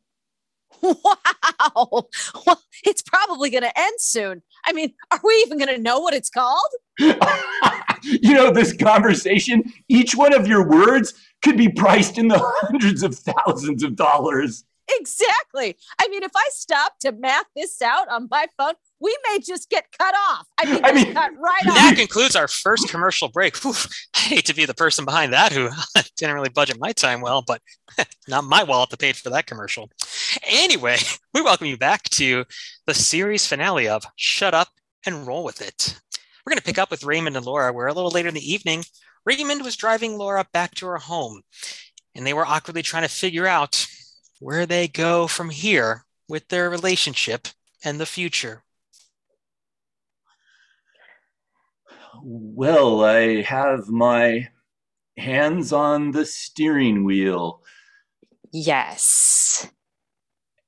Wow. 0.82 2.08
Well, 2.46 2.62
it's 2.86 3.02
probably 3.02 3.50
going 3.50 3.64
to 3.64 3.78
end 3.78 3.96
soon. 4.00 4.42
I 4.66 4.74
mean, 4.74 4.94
are 5.12 5.20
we 5.24 5.34
even 5.46 5.58
going 5.58 5.76
to 5.76 5.82
know 5.82 6.00
what 6.00 6.14
it's 6.14 6.30
called? 6.30 6.70
you 8.04 8.34
know, 8.34 8.52
this 8.52 8.76
conversation, 8.76 9.64
each 9.90 10.16
one 10.16 10.34
of 10.34 10.48
your 10.48 10.68
words 10.68 11.14
could 11.42 11.58
be 11.58 11.70
priced 11.70 12.18
in 12.18 12.28
the 12.28 12.40
hundreds 12.40 13.04
of 13.04 13.16
thousands 13.16 13.84
of 13.84 13.96
dollars. 13.96 14.64
Exactly. 14.90 15.78
I 16.00 16.08
mean, 16.08 16.24
if 16.24 16.32
I 16.36 16.48
stop 16.52 16.94
to 17.02 17.12
math 17.12 17.46
this 17.56 17.82
out 17.82 18.08
on 18.10 18.28
my 18.32 18.48
phone, 18.58 18.74
we 19.00 19.16
may 19.30 19.40
just 19.40 19.70
get 19.70 19.86
cut 19.98 20.16
off. 20.30 20.48
I 20.60 20.72
mean, 20.72 20.82
I 20.86 20.92
mean, 20.94 21.14
cut 21.14 21.32
right 21.38 21.62
And 21.62 21.72
off. 21.72 21.76
that 21.76 21.96
concludes 21.98 22.36
our 22.36 22.48
first 22.48 22.90
commercial 22.90 23.28
break. 23.30 23.58
Whew, 23.58 23.74
I 24.16 24.20
hate 24.20 24.46
to 24.46 24.56
be 24.56 24.66
the 24.66 24.74
person 24.74 25.06
behind 25.06 25.34
that 25.34 25.52
who 25.52 25.70
didn't 26.18 26.36
really 26.36 26.50
budget 26.50 26.80
my 26.80 26.92
time 26.94 27.22
well, 27.22 27.44
but 27.46 27.62
not 28.28 28.44
my 28.44 28.64
wallet 28.64 28.90
that 28.92 29.00
paid 29.00 29.16
for 29.18 29.30
that 29.30 29.46
commercial. 29.46 29.90
Anyway, 30.48 30.98
we 31.34 31.42
welcome 31.42 31.68
you 31.68 31.78
back 31.78 32.04
to 32.12 32.46
the 32.86 32.94
series 32.94 33.46
finale 33.46 33.88
of 33.88 34.04
Shut 34.16 34.54
Up 34.54 34.70
and 35.06 35.28
Roll 35.28 35.44
with 35.44 35.62
It. 35.62 36.00
We're 36.46 36.52
going 36.52 36.60
to 36.60 36.64
pick 36.64 36.78
up 36.78 36.90
with 36.92 37.04
Raymond 37.04 37.36
and 37.36 37.46
Laura, 37.46 37.74
where 37.74 37.88
a 37.88 37.94
little 37.94 38.12
later 38.12 38.30
in 38.30 38.34
the 38.36 38.54
evening, 38.54 38.84
Raymond 39.26 39.64
was 39.64 39.76
driving 39.76 40.18
Laura 40.18 40.46
back 40.54 40.74
to 40.76 40.86
her 40.88 40.98
home, 40.98 41.42
and 42.16 42.26
they 42.26 42.34
were 42.34 42.46
awkwardly 42.46 42.82
trying 42.84 43.04
to 43.04 43.10
figure 43.10 43.46
out 43.46 43.86
where 44.40 44.66
they 44.66 44.88
go 44.88 45.28
from 45.28 45.50
here 45.50 46.06
with 46.30 46.48
their 46.50 46.70
relationship 46.70 47.48
and 47.84 48.00
the 48.00 48.06
future. 48.06 48.64
Well, 52.24 53.04
I 53.04 53.42
have 53.44 53.88
my 53.90 54.50
hands 55.18 55.72
on 55.72 56.12
the 56.12 56.26
steering 56.26 57.04
wheel, 57.04 57.62
Yes. 58.52 59.70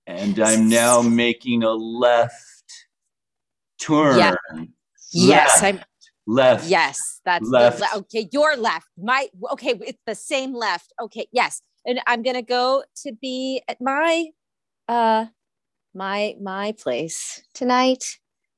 and 0.05 0.39
I'm 0.39 0.69
now 0.69 1.01
making 1.01 1.63
a 1.63 1.71
left 1.71 2.33
turn. 3.81 4.17
Yeah. 4.19 4.35
Yes. 5.11 5.61
Left, 5.61 5.63
I'm 5.63 5.83
left. 6.27 6.67
yes. 6.67 7.21
That's 7.25 7.45
the 7.45 7.51
left. 7.51 7.79
le- 7.79 7.99
okay. 7.99 8.29
Your 8.31 8.55
left. 8.55 8.88
My 8.97 9.27
okay. 9.51 9.73
It's 9.81 10.01
the 10.05 10.15
same 10.15 10.53
left. 10.53 10.93
Okay. 11.01 11.27
Yes. 11.31 11.61
And 11.89 12.00
I'm 12.05 12.22
gonna 12.22 12.43
go 12.43 12.84
to 12.98 13.12
be 13.13 13.63
at 13.67 13.81
my 13.81 14.27
uh 14.88 15.25
my 15.96 16.36
my 16.39 16.74
place 16.74 17.41
tonight. 17.55 18.05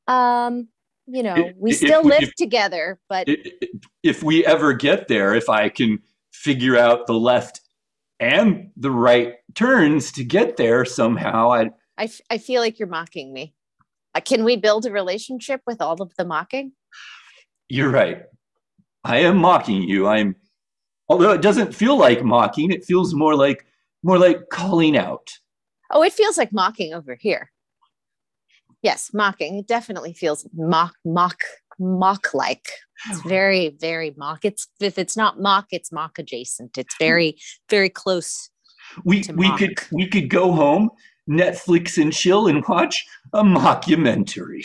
Um, 0.07 0.67
you 1.07 1.23
know, 1.23 1.35
If- 1.37 1.55
we 1.57 1.71
still 1.71 2.03
we- 2.03 2.09
live 2.09 2.23
if- 2.23 2.35
together, 2.35 2.99
but 3.07 3.29
If 4.03 4.21
we 4.21 4.45
ever 4.45 4.73
get 4.73 5.07
there, 5.07 5.33
if 5.33 5.47
I 5.47 5.69
can 5.69 5.99
figure 6.33 6.77
out 6.77 7.07
the 7.07 7.13
left 7.13 7.61
and 8.19 8.71
the 8.75 8.91
right 8.91 9.35
turns 9.55 10.11
to 10.13 10.25
get 10.25 10.57
there 10.57 10.83
somehow, 10.83 11.51
I 11.51 11.61
I 11.61 11.71
I, 11.97 12.03
f- 12.05 12.21
I 12.31 12.37
feel 12.37 12.61
like 12.61 12.79
you're 12.79 12.87
mocking 12.89 13.31
me. 13.31 13.53
Uh, 14.13 14.19
can 14.19 14.43
we 14.43 14.57
build 14.57 14.85
a 14.85 14.91
relationship 14.91 15.61
with 15.65 15.81
all 15.81 16.01
of 16.01 16.11
the 16.17 16.25
mocking? 16.25 16.73
You're 17.69 17.91
right. 17.91 18.23
I 19.05 19.19
am 19.19 19.37
mocking 19.37 19.83
you. 19.83 20.07
I'm 20.07 20.35
although 21.11 21.33
it 21.33 21.41
doesn't 21.41 21.75
feel 21.75 21.97
like 21.97 22.23
mocking, 22.23 22.71
it 22.71 22.85
feels 22.85 23.13
more 23.13 23.35
like 23.35 23.65
more 24.01 24.17
like 24.17 24.49
calling 24.49 24.97
out. 24.97 25.29
Oh, 25.91 26.01
it 26.03 26.13
feels 26.13 26.37
like 26.37 26.53
mocking 26.53 26.93
over 26.93 27.17
here. 27.19 27.51
Yes, 28.81 29.11
mocking. 29.13 29.59
It 29.59 29.67
definitely 29.67 30.13
feels 30.13 30.47
mock, 30.53 30.95
mock, 31.05 31.41
mock 31.77 32.33
like. 32.33 32.69
It's 33.09 33.21
very, 33.27 33.75
very 33.79 34.13
mock. 34.17 34.45
It's 34.45 34.67
if 34.79 34.97
it's 34.97 35.17
not 35.17 35.39
mock, 35.39 35.67
it's 35.71 35.91
mock 35.91 36.17
adjacent. 36.17 36.77
It's 36.77 36.95
very, 36.97 37.37
very 37.69 37.89
close. 37.89 38.49
We 39.03 39.23
we 39.35 39.55
could 39.57 39.77
we 39.91 40.07
could 40.07 40.29
go 40.29 40.53
home, 40.53 40.89
Netflix 41.29 42.01
and 42.01 42.13
chill 42.13 42.47
and 42.47 42.63
watch 42.67 43.05
a 43.33 43.43
mockumentary. 43.43 44.63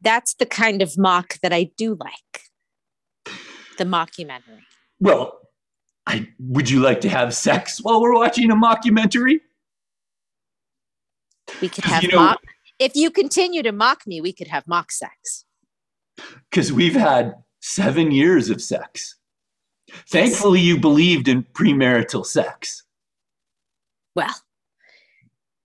That's 0.00 0.34
the 0.34 0.46
kind 0.46 0.82
of 0.82 0.98
mock 0.98 1.38
that 1.42 1.52
I 1.52 1.70
do 1.76 1.96
like. 1.98 2.51
The 3.78 3.84
mockumentary. 3.84 4.62
Well, 5.00 5.38
I 6.06 6.28
would 6.38 6.68
you 6.68 6.80
like 6.80 7.00
to 7.02 7.08
have 7.08 7.34
sex 7.34 7.78
while 7.82 8.00
we're 8.00 8.14
watching 8.14 8.50
a 8.50 8.56
mockumentary? 8.56 9.38
We 11.60 11.68
could 11.68 11.84
have 11.84 12.02
You 12.02 12.10
know- 12.10 12.16
mock. 12.18 12.42
If 12.78 12.96
you 12.96 13.10
continue 13.10 13.62
to 13.62 13.72
mock 13.72 14.06
me, 14.06 14.20
we 14.20 14.32
could 14.32 14.48
have 14.48 14.66
mock 14.66 14.90
sex. 14.90 15.44
Because 16.50 16.72
we've 16.72 16.94
had 16.94 17.34
seven 17.60 18.10
years 18.10 18.50
of 18.50 18.60
sex. 18.60 19.16
Thankfully, 20.08 20.60
you 20.60 20.80
believed 20.80 21.28
in 21.28 21.44
premarital 21.44 22.26
sex. 22.26 22.82
Well, 24.16 24.34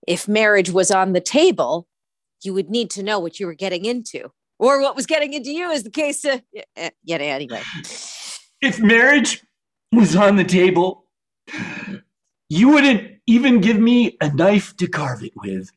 if 0.06 0.28
marriage 0.28 0.70
was 0.70 0.90
on 0.90 1.12
the 1.12 1.20
table, 1.20 1.88
you 2.42 2.54
would 2.54 2.70
need 2.70 2.90
to 2.90 3.02
know 3.02 3.18
what 3.18 3.40
you 3.40 3.46
were 3.46 3.54
getting 3.54 3.84
into, 3.84 4.32
or 4.58 4.80
what 4.80 4.96
was 4.96 5.06
getting 5.06 5.32
into 5.32 5.50
you, 5.50 5.70
is 5.70 5.82
the 5.82 5.90
case. 5.90 6.24
Uh, 6.24 6.38
yeah, 6.74 6.90
yeah, 7.04 7.16
anyway. 7.18 7.62
If 8.60 8.80
marriage 8.80 9.42
was 9.92 10.16
on 10.16 10.36
the 10.36 10.44
table, 10.44 11.04
you 12.48 12.68
wouldn't 12.68 13.18
even 13.26 13.60
give 13.60 13.78
me 13.78 14.16
a 14.20 14.32
knife 14.32 14.76
to 14.78 14.86
carve 14.86 15.22
it 15.22 15.32
with. 15.36 15.70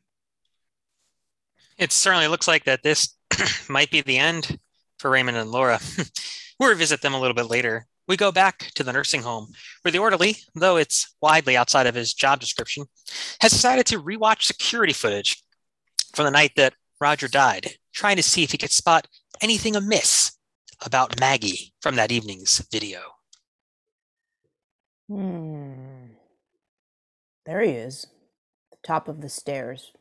It 1.78 1.92
certainly 1.92 2.28
looks 2.28 2.48
like 2.48 2.64
that 2.64 2.82
this 2.82 3.14
might 3.68 3.90
be 3.90 4.00
the 4.00 4.18
end 4.18 4.58
for 4.98 5.10
Raymond 5.10 5.36
and 5.36 5.50
Laura. 5.50 5.80
we'll 6.60 6.70
revisit 6.70 7.02
them 7.02 7.14
a 7.14 7.20
little 7.20 7.34
bit 7.34 7.46
later. 7.46 7.86
We 8.08 8.16
go 8.16 8.32
back 8.32 8.70
to 8.74 8.82
the 8.82 8.92
nursing 8.92 9.22
home, 9.22 9.52
where 9.82 9.92
the 9.92 9.98
orderly, 9.98 10.36
though 10.54 10.76
it's 10.76 11.14
widely 11.20 11.56
outside 11.56 11.86
of 11.86 11.94
his 11.94 12.14
job 12.14 12.40
description, 12.40 12.86
has 13.40 13.52
decided 13.52 13.86
to 13.86 14.02
rewatch 14.02 14.42
security 14.42 14.92
footage 14.92 15.42
from 16.14 16.24
the 16.24 16.30
night 16.30 16.52
that 16.56 16.74
Roger 17.00 17.28
died, 17.28 17.76
trying 17.92 18.16
to 18.16 18.22
see 18.22 18.42
if 18.42 18.52
he 18.52 18.58
could 18.58 18.70
spot 18.70 19.06
anything 19.40 19.76
amiss 19.76 20.32
about 20.84 21.18
Maggie 21.20 21.72
from 21.80 21.96
that 21.96 22.10
evening's 22.12 22.58
video. 22.70 23.00
Hmm. 25.08 25.72
There 27.44 27.60
he 27.60 27.72
is, 27.72 28.06
the 28.70 28.78
top 28.84 29.08
of 29.08 29.20
the 29.20 29.28
stairs. 29.28 29.92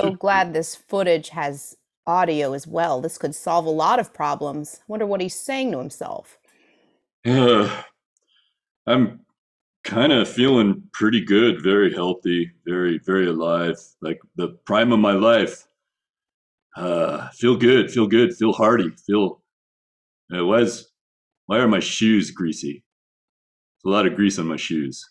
So 0.00 0.12
glad 0.12 0.54
this 0.54 0.76
footage 0.76 1.30
has 1.30 1.76
audio 2.06 2.52
as 2.52 2.66
well. 2.66 3.00
This 3.00 3.18
could 3.18 3.34
solve 3.34 3.66
a 3.66 3.70
lot 3.70 3.98
of 3.98 4.14
problems. 4.14 4.80
Wonder 4.86 5.06
what 5.06 5.20
he's 5.20 5.34
saying 5.34 5.72
to 5.72 5.78
himself. 5.78 6.38
Ugh. 7.26 7.84
I'm 8.86 9.20
kind 9.84 10.12
of 10.12 10.28
feeling 10.28 10.82
pretty 10.92 11.20
good, 11.24 11.62
very 11.62 11.92
healthy, 11.92 12.52
very, 12.66 12.98
very 13.04 13.26
alive, 13.26 13.76
like 14.00 14.20
the 14.36 14.48
prime 14.64 14.92
of 14.92 15.00
my 15.00 15.12
life. 15.12 15.66
Uh, 16.76 17.28
feel 17.30 17.56
good, 17.56 17.90
feel 17.90 18.06
good, 18.06 18.34
feel 18.34 18.52
hearty, 18.52 18.90
feel. 19.06 19.42
Why 20.30 20.60
is, 20.60 20.90
why 21.46 21.58
are 21.58 21.68
my 21.68 21.80
shoes 21.80 22.30
greasy? 22.30 22.84
There's 23.84 23.92
a 23.92 23.94
lot 23.94 24.06
of 24.06 24.14
grease 24.14 24.38
on 24.38 24.46
my 24.46 24.56
shoes. 24.56 25.10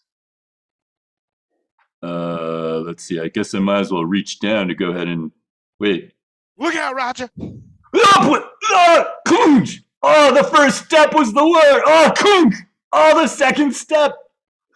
Uh, 2.01 2.79
let's 2.79 3.03
see. 3.03 3.19
I 3.19 3.27
guess 3.27 3.53
I 3.53 3.59
might 3.59 3.81
as 3.81 3.91
well 3.91 4.05
reach 4.05 4.39
down 4.39 4.69
to 4.69 4.73
go 4.73 4.89
ahead 4.89 5.07
and 5.07 5.31
wait. 5.79 6.13
Look 6.57 6.75
out, 6.75 6.95
Roger. 6.95 7.29
Oh, 7.39 8.29
what? 8.29 8.51
Ah, 8.71 9.05
Kunj! 9.27 9.75
Oh, 10.01 10.33
the 10.33 10.43
first 10.43 10.85
step 10.85 11.13
was 11.13 11.31
the 11.33 11.45
word. 11.45 11.83
Oh, 11.85 12.11
Kunj! 12.17 12.55
Oh, 12.91 13.21
the 13.21 13.27
second 13.27 13.75
step. 13.75 14.15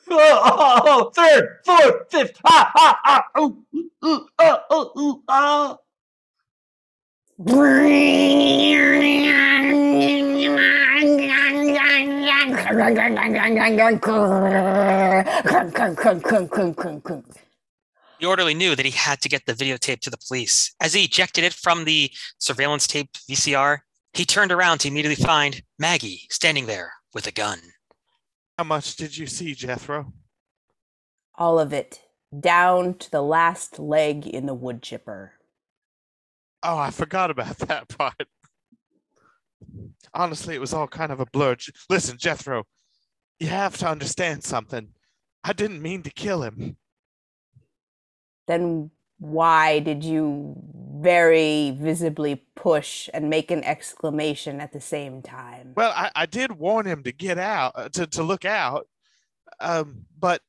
Oh, 0.10 0.82
oh, 0.86 1.12
third, 1.16 1.60
fourth, 1.66 2.12
fifth. 2.12 2.40
Ah, 2.46 2.72
ah, 2.76 3.00
ah. 3.06 3.24
Oh, 3.36 3.58
ooh, 3.76 4.28
oh, 4.40 4.60
oh, 4.70 4.92
ooh, 5.00 5.24
ah. 5.28 5.78
The 18.20 18.26
orderly 18.28 18.54
knew 18.54 18.76
that 18.76 18.86
he 18.86 18.92
had 18.92 19.22
to 19.22 19.30
get 19.30 19.46
the 19.46 19.54
videotape 19.54 20.00
to 20.02 20.10
the 20.10 20.18
police. 20.18 20.74
As 20.80 20.94
he 20.94 21.04
ejected 21.04 21.44
it 21.44 21.54
from 21.54 21.84
the 21.84 22.12
surveillance 22.38 22.88
tape 22.88 23.10
VCR, 23.30 23.80
he 24.14 24.26
turned 24.26 24.52
around 24.52 24.80
to 24.80 24.88
immediately 24.88 25.22
find 25.22 25.62
Maggie 25.78 26.22
standing 26.30 26.66
there 26.68 26.94
with 27.14 27.28
a 27.28 27.32
gun. 27.32 27.60
How 28.58 28.64
much 28.64 28.96
did 28.96 29.18
you 29.18 29.28
see, 29.28 29.54
Jethro? 29.54 30.14
All 31.38 31.60
of 31.60 31.74
it, 31.74 32.02
down 32.38 32.98
to 33.00 33.12
the 33.12 33.22
last 33.22 33.80
leg 33.80 34.26
in 34.26 34.46
the 34.46 34.54
wood 34.54 34.82
chipper. 34.82 35.34
Oh, 36.64 36.78
I 36.78 36.92
forgot 36.92 37.30
about 37.30 37.58
that 37.60 37.90
part. 37.90 38.28
Honestly, 40.14 40.56
it 40.56 40.62
was 40.62 40.74
all 40.74 40.88
kind 40.88 41.12
of 41.12 41.20
a 41.20 41.26
blur. 41.26 41.58
Listen, 41.90 42.18
Jethro, 42.18 42.64
you 43.40 43.48
have 43.48 43.78
to 43.78 43.90
understand 43.90 44.44
something. 44.44 44.90
I 45.44 45.52
didn't 45.52 45.82
mean 45.82 46.04
to 46.04 46.10
kill 46.10 46.42
him. 46.42 46.78
Then 48.48 48.92
why 49.20 49.80
did 49.80 50.04
you 50.04 50.56
very 51.02 51.72
visibly 51.72 52.44
push 52.56 53.10
and 53.14 53.30
make 53.30 53.52
an 53.52 53.64
exclamation 53.64 54.60
at 54.62 54.72
the 54.72 54.82
same 54.82 55.22
time? 55.22 55.74
Well, 55.76 55.92
I, 55.96 56.12
I 56.16 56.26
did 56.26 56.52
warn 56.54 56.86
him 56.86 57.04
to 57.04 57.12
get 57.12 57.38
out, 57.38 57.74
uh, 57.76 57.90
to, 57.90 58.08
to 58.08 58.24
look 58.24 58.46
out, 58.46 58.88
um, 59.60 60.06
but 60.18 60.42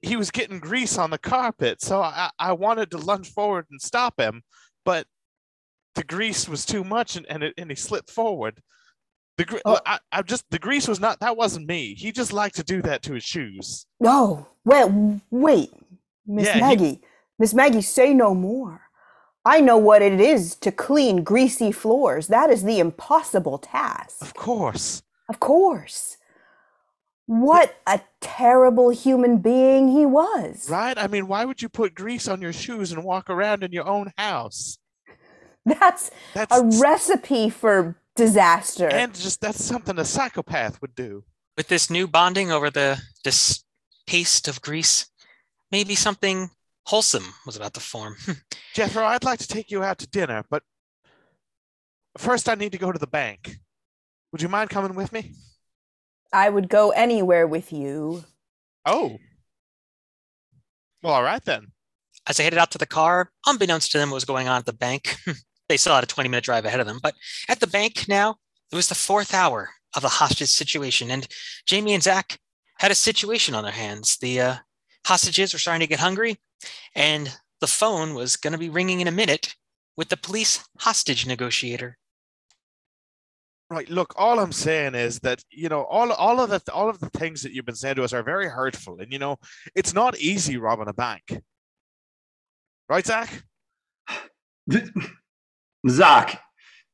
he 0.00 0.16
was 0.16 0.30
getting 0.30 0.58
grease 0.58 0.98
on 0.98 1.10
the 1.10 1.18
carpet. 1.18 1.80
So 1.80 2.02
I, 2.02 2.30
I 2.38 2.52
wanted 2.52 2.90
to 2.90 2.98
lunge 2.98 3.30
forward 3.32 3.66
and 3.70 3.80
stop 3.80 4.18
him, 4.18 4.42
but 4.84 5.06
the 5.94 6.04
grease 6.04 6.48
was 6.48 6.66
too 6.66 6.82
much 6.84 7.16
and, 7.16 7.26
and, 7.26 7.42
it, 7.42 7.54
and 7.56 7.70
he 7.70 7.76
slipped 7.76 8.10
forward. 8.10 8.60
The 9.38 9.44
gre- 9.44 9.58
Oh. 9.64 9.78
I, 9.86 9.98
I 10.10 10.22
just 10.22 10.44
the 10.50 10.58
grease 10.58 10.86
was 10.88 11.00
not 11.00 11.20
that 11.20 11.36
wasn't 11.36 11.66
me. 11.66 11.94
He 11.94 12.12
just 12.12 12.32
liked 12.32 12.56
to 12.56 12.62
do 12.62 12.82
that 12.82 13.02
to 13.04 13.14
his 13.14 13.24
shoes. 13.24 13.86
No, 13.98 14.46
well, 14.64 15.20
wait, 15.30 15.70
Miss 16.26 16.46
Yeah, 16.46 16.54
he- 16.54 16.60
Maggie, 16.60 17.00
Miss 17.38 17.54
Maggie, 17.54 17.80
say 17.82 18.12
no 18.12 18.34
more. 18.34 18.81
I 19.44 19.60
know 19.60 19.76
what 19.76 20.02
it 20.02 20.20
is 20.20 20.54
to 20.56 20.70
clean 20.70 21.24
greasy 21.24 21.72
floors. 21.72 22.28
That 22.28 22.50
is 22.50 22.62
the 22.62 22.78
impossible 22.78 23.58
task. 23.58 24.22
Of 24.22 24.34
course. 24.34 25.02
Of 25.28 25.40
course. 25.40 26.16
What 27.26 27.74
a 27.86 28.00
terrible 28.20 28.90
human 28.90 29.38
being 29.38 29.88
he 29.88 30.06
was. 30.06 30.68
Right? 30.68 30.96
I 30.96 31.06
mean, 31.06 31.26
why 31.26 31.44
would 31.44 31.62
you 31.62 31.68
put 31.68 31.94
grease 31.94 32.28
on 32.28 32.40
your 32.40 32.52
shoes 32.52 32.92
and 32.92 33.04
walk 33.04 33.30
around 33.30 33.62
in 33.64 33.72
your 33.72 33.88
own 33.88 34.12
house? 34.18 34.78
That's 35.64 36.10
That's 36.34 36.56
a 36.56 36.64
recipe 36.80 37.48
for 37.48 37.96
disaster. 38.16 38.88
and 38.88 39.14
just 39.14 39.40
that's 39.40 39.64
something 39.64 39.98
a 39.98 40.04
psychopath 40.04 40.80
would 40.82 40.94
do. 40.94 41.24
With 41.56 41.68
this 41.68 41.88
new 41.88 42.06
bonding 42.08 42.50
over 42.50 42.70
the 42.70 43.00
this 43.24 43.64
taste 44.06 44.48
of 44.48 44.60
grease, 44.60 45.08
maybe 45.70 45.94
something 45.94 46.50
wholesome 46.86 47.34
was 47.46 47.56
about 47.56 47.74
to 47.74 47.80
form. 47.80 48.16
Jethro, 48.74 49.04
I'd 49.04 49.24
like 49.24 49.38
to 49.40 49.48
take 49.48 49.70
you 49.70 49.82
out 49.82 49.98
to 49.98 50.06
dinner, 50.06 50.44
but 50.50 50.62
first 52.18 52.48
I 52.48 52.54
need 52.54 52.72
to 52.72 52.78
go 52.78 52.92
to 52.92 52.98
the 52.98 53.06
bank. 53.06 53.56
Would 54.32 54.42
you 54.42 54.48
mind 54.48 54.70
coming 54.70 54.94
with 54.94 55.12
me? 55.12 55.32
I 56.32 56.48
would 56.48 56.68
go 56.68 56.90
anywhere 56.90 57.46
with 57.46 57.72
you. 57.72 58.24
Oh. 58.86 59.18
Well, 61.02 61.14
all 61.14 61.22
right 61.22 61.44
then. 61.44 61.68
As 62.26 62.36
they 62.36 62.44
headed 62.44 62.58
out 62.58 62.70
to 62.70 62.78
the 62.78 62.86
car, 62.86 63.30
unbeknownst 63.46 63.92
to 63.92 63.98
them 63.98 64.10
what 64.10 64.16
was 64.16 64.24
going 64.24 64.48
on 64.48 64.58
at 64.58 64.66
the 64.66 64.72
bank, 64.72 65.16
they 65.68 65.76
still 65.76 65.94
had 65.94 66.04
a 66.04 66.06
20 66.06 66.28
minute 66.28 66.44
drive 66.44 66.64
ahead 66.64 66.80
of 66.80 66.86
them. 66.86 67.00
But 67.02 67.14
at 67.48 67.60
the 67.60 67.66
bank 67.66 68.06
now, 68.08 68.36
it 68.70 68.76
was 68.76 68.88
the 68.88 68.94
fourth 68.94 69.34
hour 69.34 69.70
of 69.94 70.02
the 70.02 70.08
hostage 70.08 70.48
situation, 70.48 71.10
and 71.10 71.26
Jamie 71.66 71.92
and 71.92 72.02
Zach 72.02 72.38
had 72.78 72.90
a 72.90 72.94
situation 72.94 73.54
on 73.54 73.64
their 73.64 73.72
hands. 73.72 74.16
The 74.16 74.40
uh, 74.40 74.54
hostages 75.04 75.52
were 75.52 75.58
starting 75.58 75.80
to 75.80 75.86
get 75.86 76.00
hungry, 76.00 76.38
and 76.94 77.36
the 77.60 77.66
phone 77.66 78.14
was 78.14 78.36
going 78.36 78.52
to 78.52 78.58
be 78.58 78.68
ringing 78.70 79.00
in 79.00 79.08
a 79.08 79.12
minute 79.12 79.54
with 79.96 80.08
the 80.08 80.16
police 80.16 80.66
hostage 80.78 81.26
negotiator. 81.26 81.96
Right. 83.70 83.88
Look, 83.88 84.12
all 84.18 84.38
I'm 84.38 84.52
saying 84.52 84.94
is 84.94 85.20
that 85.20 85.42
you 85.50 85.68
know 85.70 85.84
all 85.84 86.12
all 86.12 86.40
of 86.40 86.50
the 86.50 86.60
all 86.72 86.90
of 86.90 87.00
the 87.00 87.08
things 87.10 87.42
that 87.42 87.52
you've 87.52 87.64
been 87.64 87.74
saying 87.74 87.94
to 87.96 88.04
us 88.04 88.12
are 88.12 88.22
very 88.22 88.48
hurtful, 88.48 88.98
and 89.00 89.10
you 89.12 89.18
know 89.18 89.36
it's 89.74 89.94
not 89.94 90.18
easy 90.18 90.58
robbing 90.58 90.88
a 90.88 90.92
bank. 90.92 91.40
Right, 92.88 93.06
Zach? 93.06 93.44
Zach, 95.88 96.40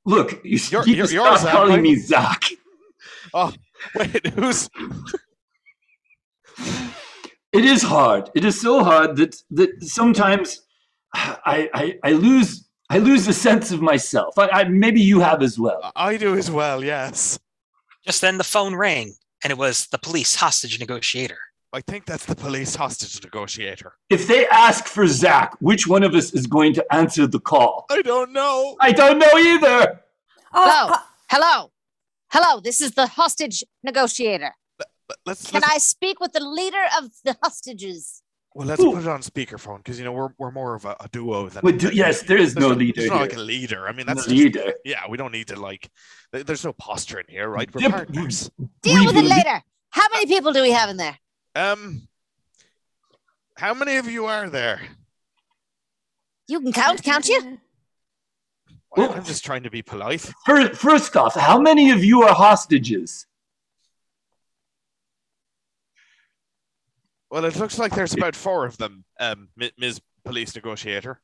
look, 0.06 0.44
you 0.44 0.58
You're- 0.70 0.86
need 0.86 0.96
you're- 0.96 1.12
you're 1.12 1.26
stop 1.26 1.38
Zach, 1.40 1.52
calling 1.52 1.72
right? 1.74 1.82
me 1.82 1.96
Zach. 1.96 2.42
Oh, 3.34 3.52
wait, 3.94 4.26
who's? 4.34 4.68
It 7.52 7.64
is 7.64 7.82
hard. 7.82 8.30
It 8.34 8.44
is 8.44 8.60
so 8.60 8.84
hard 8.84 9.16
that 9.16 9.36
that 9.52 9.82
sometimes 9.82 10.62
I 11.14 11.70
I, 11.74 11.98
I 12.02 12.12
lose 12.12 12.68
I 12.90 12.98
lose 12.98 13.26
the 13.26 13.32
sense 13.32 13.70
of 13.70 13.80
myself. 13.80 14.38
I, 14.38 14.48
I 14.48 14.64
maybe 14.64 15.00
you 15.00 15.20
have 15.20 15.42
as 15.42 15.58
well. 15.58 15.92
I 15.96 16.16
do 16.16 16.36
as 16.36 16.50
well. 16.50 16.84
Yes. 16.84 17.38
Just 18.04 18.20
then 18.20 18.38
the 18.38 18.44
phone 18.44 18.74
rang, 18.74 19.14
and 19.42 19.50
it 19.50 19.58
was 19.58 19.86
the 19.88 19.98
police 19.98 20.34
hostage 20.36 20.78
negotiator. 20.78 21.38
I 21.72 21.82
think 21.82 22.06
that's 22.06 22.24
the 22.24 22.34
police 22.34 22.74
hostage 22.74 23.22
negotiator. 23.22 23.92
If 24.08 24.26
they 24.26 24.46
ask 24.48 24.86
for 24.86 25.06
Zach, 25.06 25.54
which 25.60 25.86
one 25.86 26.02
of 26.02 26.14
us 26.14 26.32
is 26.32 26.46
going 26.46 26.72
to 26.74 26.94
answer 26.94 27.26
the 27.26 27.40
call? 27.40 27.84
I 27.90 28.00
don't 28.00 28.32
know. 28.32 28.76
I 28.80 28.92
don't 28.92 29.18
know 29.18 29.36
either. 29.36 30.00
Hello. 30.52 30.94
Uh, 30.94 30.98
Hello. 31.30 31.70
Hello. 32.30 32.60
This 32.60 32.80
is 32.80 32.92
the 32.92 33.06
hostage 33.06 33.62
negotiator. 33.84 34.54
Let- 35.08 35.18
Let's 35.26 35.50
Can 35.50 35.60
let's, 35.62 35.74
I 35.74 35.78
speak 35.78 36.20
with 36.20 36.32
the 36.32 36.40
leader 36.44 36.82
of 36.98 37.10
the 37.24 37.36
hostages? 37.42 38.22
well, 38.54 38.66
let's 38.66 38.82
Ooh. 38.82 38.92
put 38.92 39.02
it 39.02 39.08
on 39.08 39.20
speakerphone 39.20 39.78
because 39.78 39.98
you 39.98 40.04
know 40.04 40.12
we're 40.12 40.30
we're 40.38 40.50
more 40.50 40.74
of 40.74 40.84
a, 40.84 40.96
a 41.00 41.08
duo 41.10 41.48
than. 41.48 41.62
Wait, 41.62 41.78
do- 41.78 41.90
yes, 41.94 42.22
there 42.22 42.36
is 42.38 42.54
There's 42.54 42.68
no 42.68 42.74
leader 42.74 43.00
There's 43.00 43.10
not 43.10 43.20
like 43.20 43.34
a 43.36 43.38
leader. 43.40 43.86
I 43.88 43.92
mean, 43.92 44.06
No 44.06 44.14
that's 44.14 44.26
just- 44.26 44.36
leader. 44.36 44.72
yeah. 44.84 45.02
We 45.08 45.16
don't 45.16 45.32
need 45.32 45.48
to 45.48 45.56
like. 45.60 45.88
There's 46.32 46.64
no 46.64 46.72
posture 46.74 47.20
in 47.20 47.26
here, 47.28 47.48
right? 47.48 47.72
We're 47.74 47.82
Yep. 47.82 47.90
partners. 47.90 48.50
Deal 48.82 49.04
with 49.06 49.16
it 49.16 49.24
later. 49.24 49.62
How 49.90 50.06
many 50.12 50.26
people 50.26 50.52
do 50.52 50.60
we 50.62 50.70
have 50.72 50.90
in 50.90 50.96
there? 50.98 51.18
Um, 51.54 52.08
how 53.56 53.72
many 53.74 53.96
of 53.96 54.06
you 54.06 54.26
are 54.26 54.48
there? 54.50 54.80
You 56.46 56.60
can 56.60 56.72
count, 56.72 57.02
can't 57.02 57.26
you? 57.28 57.58
Well, 58.96 59.08
Well- 59.08 59.12
I'm 59.18 59.24
just 59.24 59.44
trying 59.44 59.62
to 59.64 59.70
be 59.70 59.82
polite. 59.82 60.20
First, 60.46 60.72
first 60.80 61.16
off, 61.16 61.34
how 61.34 61.58
many 61.60 61.90
of 61.90 62.02
you 62.04 62.22
are 62.22 62.34
hostages? 62.34 63.26
Well, 67.30 67.44
it 67.44 67.56
looks 67.56 67.78
like 67.78 67.94
there's 67.94 68.14
about 68.14 68.34
four 68.34 68.64
of 68.64 68.78
them, 68.78 69.04
um, 69.20 69.48
Ms. 69.76 70.00
Police 70.24 70.54
Negotiator. 70.54 71.20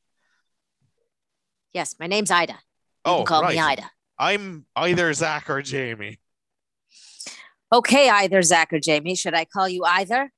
Yes, 1.73 1.95
my 1.99 2.07
name's 2.07 2.31
Ida. 2.31 2.53
You 2.53 2.59
Oh, 3.05 3.17
can 3.17 3.25
call 3.25 3.41
right. 3.41 3.55
me 3.55 3.59
Ida. 3.59 3.89
I'm 4.17 4.65
either 4.75 5.11
Zach 5.13 5.49
or 5.49 5.61
Jamie. 5.61 6.19
Okay, 7.73 8.09
either 8.09 8.41
Zach 8.41 8.71
or 8.71 8.79
Jamie. 8.79 9.15
Should 9.15 9.33
I 9.33 9.45
call 9.45 9.67
you 9.67 9.83
either? 9.83 10.31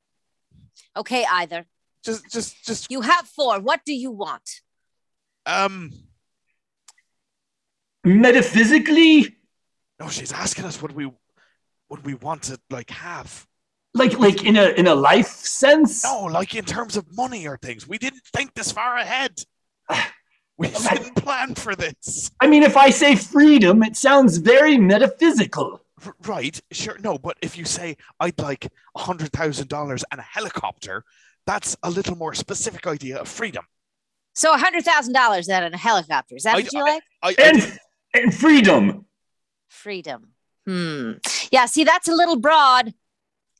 Okay, 0.96 1.26
either. 1.30 1.68
Just, 2.04 2.32
just, 2.32 2.66
just. 2.66 2.90
You 2.92 3.02
have 3.02 3.28
four. 3.28 3.60
What 3.60 3.82
do 3.86 3.94
you 3.94 4.10
want? 4.12 4.50
Um. 5.46 5.92
Metaphysically, 8.04 9.36
No, 10.00 10.08
she's 10.08 10.32
asking 10.32 10.64
us 10.64 10.82
what 10.82 10.94
we, 10.94 11.12
what 11.90 12.04
we 12.06 12.14
want 12.14 12.44
to 12.44 12.58
like 12.70 12.90
have. 12.90 13.46
Like 13.94 14.18
like 14.20 14.44
in 14.44 14.56
a 14.58 14.70
in 14.70 14.88
a 14.88 14.96
life 14.96 15.28
sense. 15.28 16.04
No, 16.04 16.24
like 16.26 16.56
in 16.56 16.66
terms 16.66 16.98
of 16.98 17.06
money 17.16 17.48
or 17.48 17.58
things. 17.58 17.88
We 17.88 17.98
didn't 17.98 18.24
think 18.34 18.54
this 18.54 18.72
far 18.72 18.98
ahead. 18.98 19.40
We 20.60 20.70
didn't 20.70 21.14
plan 21.18 21.54
for 21.54 21.76
this. 21.76 22.32
I 22.42 22.48
mean, 22.48 22.64
if 22.64 22.78
I 22.78 22.90
say 22.90 23.16
freedom, 23.16 23.84
it 23.84 23.96
sounds 23.96 24.38
very 24.38 24.76
metaphysical. 24.80 25.86
R- 26.04 26.16
right, 26.26 26.60
sure. 26.72 26.98
No, 26.98 27.20
but 27.20 27.38
if 27.44 27.56
you 27.60 27.64
say 27.64 27.96
I'd 28.20 28.40
like 28.40 28.68
a 28.96 29.00
hundred 29.00 29.32
thousand 29.32 29.68
dollars 29.70 30.04
and 30.12 30.20
a 30.20 30.24
helicopter, 30.24 31.04
that's 31.46 31.78
a 31.84 31.92
little 31.92 32.16
more 32.18 32.34
specific 32.34 32.88
idea 32.88 33.18
of 33.20 33.28
freedom. 33.28 33.66
So 34.34 34.52
a 34.52 34.58
hundred 34.58 34.84
thousand 34.84 35.14
dollars 35.14 35.46
then 35.46 35.62
and 35.62 35.76
a 35.76 35.78
helicopter. 35.78 36.36
Is 36.36 36.42
that 36.44 36.56
I- 36.56 36.62
what 36.62 36.74
you 36.74 36.82
like? 36.82 37.04
I, 37.22 37.28
I 37.28 37.34
didn't- 37.34 37.64
And 38.16 38.24
and 38.24 38.34
freedom. 38.34 39.06
Freedom. 39.70 40.32
Hmm. 40.66 41.12
Yeah. 41.52 41.68
See, 41.68 41.84
that's 41.84 42.08
a 42.08 42.16
little 42.16 42.38
broad. 42.38 42.96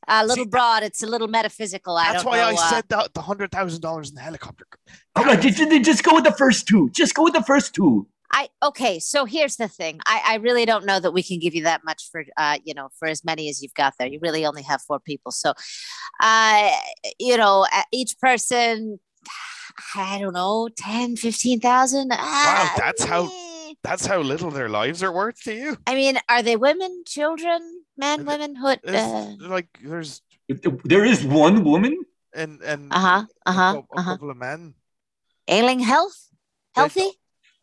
A 0.08 0.24
little 0.26 0.44
See, 0.44 0.48
broad. 0.48 0.82
It's 0.82 1.02
a 1.02 1.06
little 1.06 1.28
metaphysical. 1.28 1.96
I 1.96 2.12
that's 2.12 2.24
don't 2.24 2.32
why 2.32 2.38
know. 2.38 2.48
I 2.48 2.52
uh, 2.54 2.70
said 2.70 2.84
that 2.88 3.14
the 3.14 3.22
hundred 3.22 3.52
thousand 3.52 3.82
dollars 3.82 4.08
in 4.10 4.14
the 4.14 4.22
helicopter. 4.22 4.66
All 5.14 5.24
right, 5.24 5.40
did, 5.40 5.54
did 5.56 5.84
just 5.84 6.02
go 6.02 6.14
with 6.14 6.24
the 6.24 6.32
first 6.32 6.66
two? 6.66 6.90
Just 6.90 7.14
go 7.14 7.24
with 7.24 7.34
the 7.34 7.42
first 7.42 7.74
two. 7.74 8.06
I 8.32 8.48
okay. 8.62 8.98
So 8.98 9.24
here's 9.24 9.56
the 9.56 9.68
thing. 9.68 10.00
I 10.06 10.22
I 10.26 10.34
really 10.36 10.66
don't 10.66 10.84
know 10.84 11.00
that 11.00 11.12
we 11.12 11.22
can 11.22 11.38
give 11.38 11.54
you 11.54 11.62
that 11.64 11.82
much 11.84 12.08
for 12.10 12.24
uh 12.36 12.58
you 12.64 12.74
know 12.74 12.88
for 12.98 13.08
as 13.08 13.24
many 13.24 13.48
as 13.48 13.62
you've 13.62 13.74
got 13.74 13.94
there. 13.98 14.08
You 14.08 14.18
really 14.22 14.44
only 14.44 14.62
have 14.62 14.82
four 14.82 15.00
people. 15.00 15.32
So, 15.32 15.54
uh, 16.20 16.70
you 17.18 17.36
know, 17.36 17.66
uh, 17.72 17.82
each 17.92 18.18
person. 18.18 18.98
I 19.94 20.18
don't 20.18 20.32
know, 20.32 20.68
10, 20.76 21.14
15,000. 21.16 22.08
Wow, 22.10 22.74
that's 22.76 23.04
how- 23.04 23.30
That's 23.84 24.06
how 24.06 24.18
little 24.20 24.50
their 24.50 24.68
lives 24.68 25.02
are 25.04 25.12
worth 25.12 25.40
to 25.44 25.54
you. 25.54 25.76
I 25.86 25.94
mean, 25.94 26.18
are 26.28 26.42
they 26.42 26.56
women, 26.56 27.04
children, 27.06 27.77
men, 27.98 28.18
Th- 28.18 28.28
women? 28.28 28.56
Hood. 28.56 28.80
Uh 28.86 29.26
like 29.40 29.68
there's 29.82 30.22
There 30.84 31.04
is 31.04 31.24
one 31.24 31.64
woman. 31.64 31.94
and 32.34 32.62
and 32.62 32.92
uh-huh, 32.92 33.24
a 33.46 33.50
Uh 33.50 33.52
huh. 33.52 33.72
cou- 33.74 33.86
a 33.96 33.98
Uh 33.98 34.02
huh. 34.02 34.12
couple 34.12 34.30
of 34.30 34.36
men. 34.36 34.74
Ailing 35.48 35.80
health, 35.80 36.18
healthy. 36.74 37.10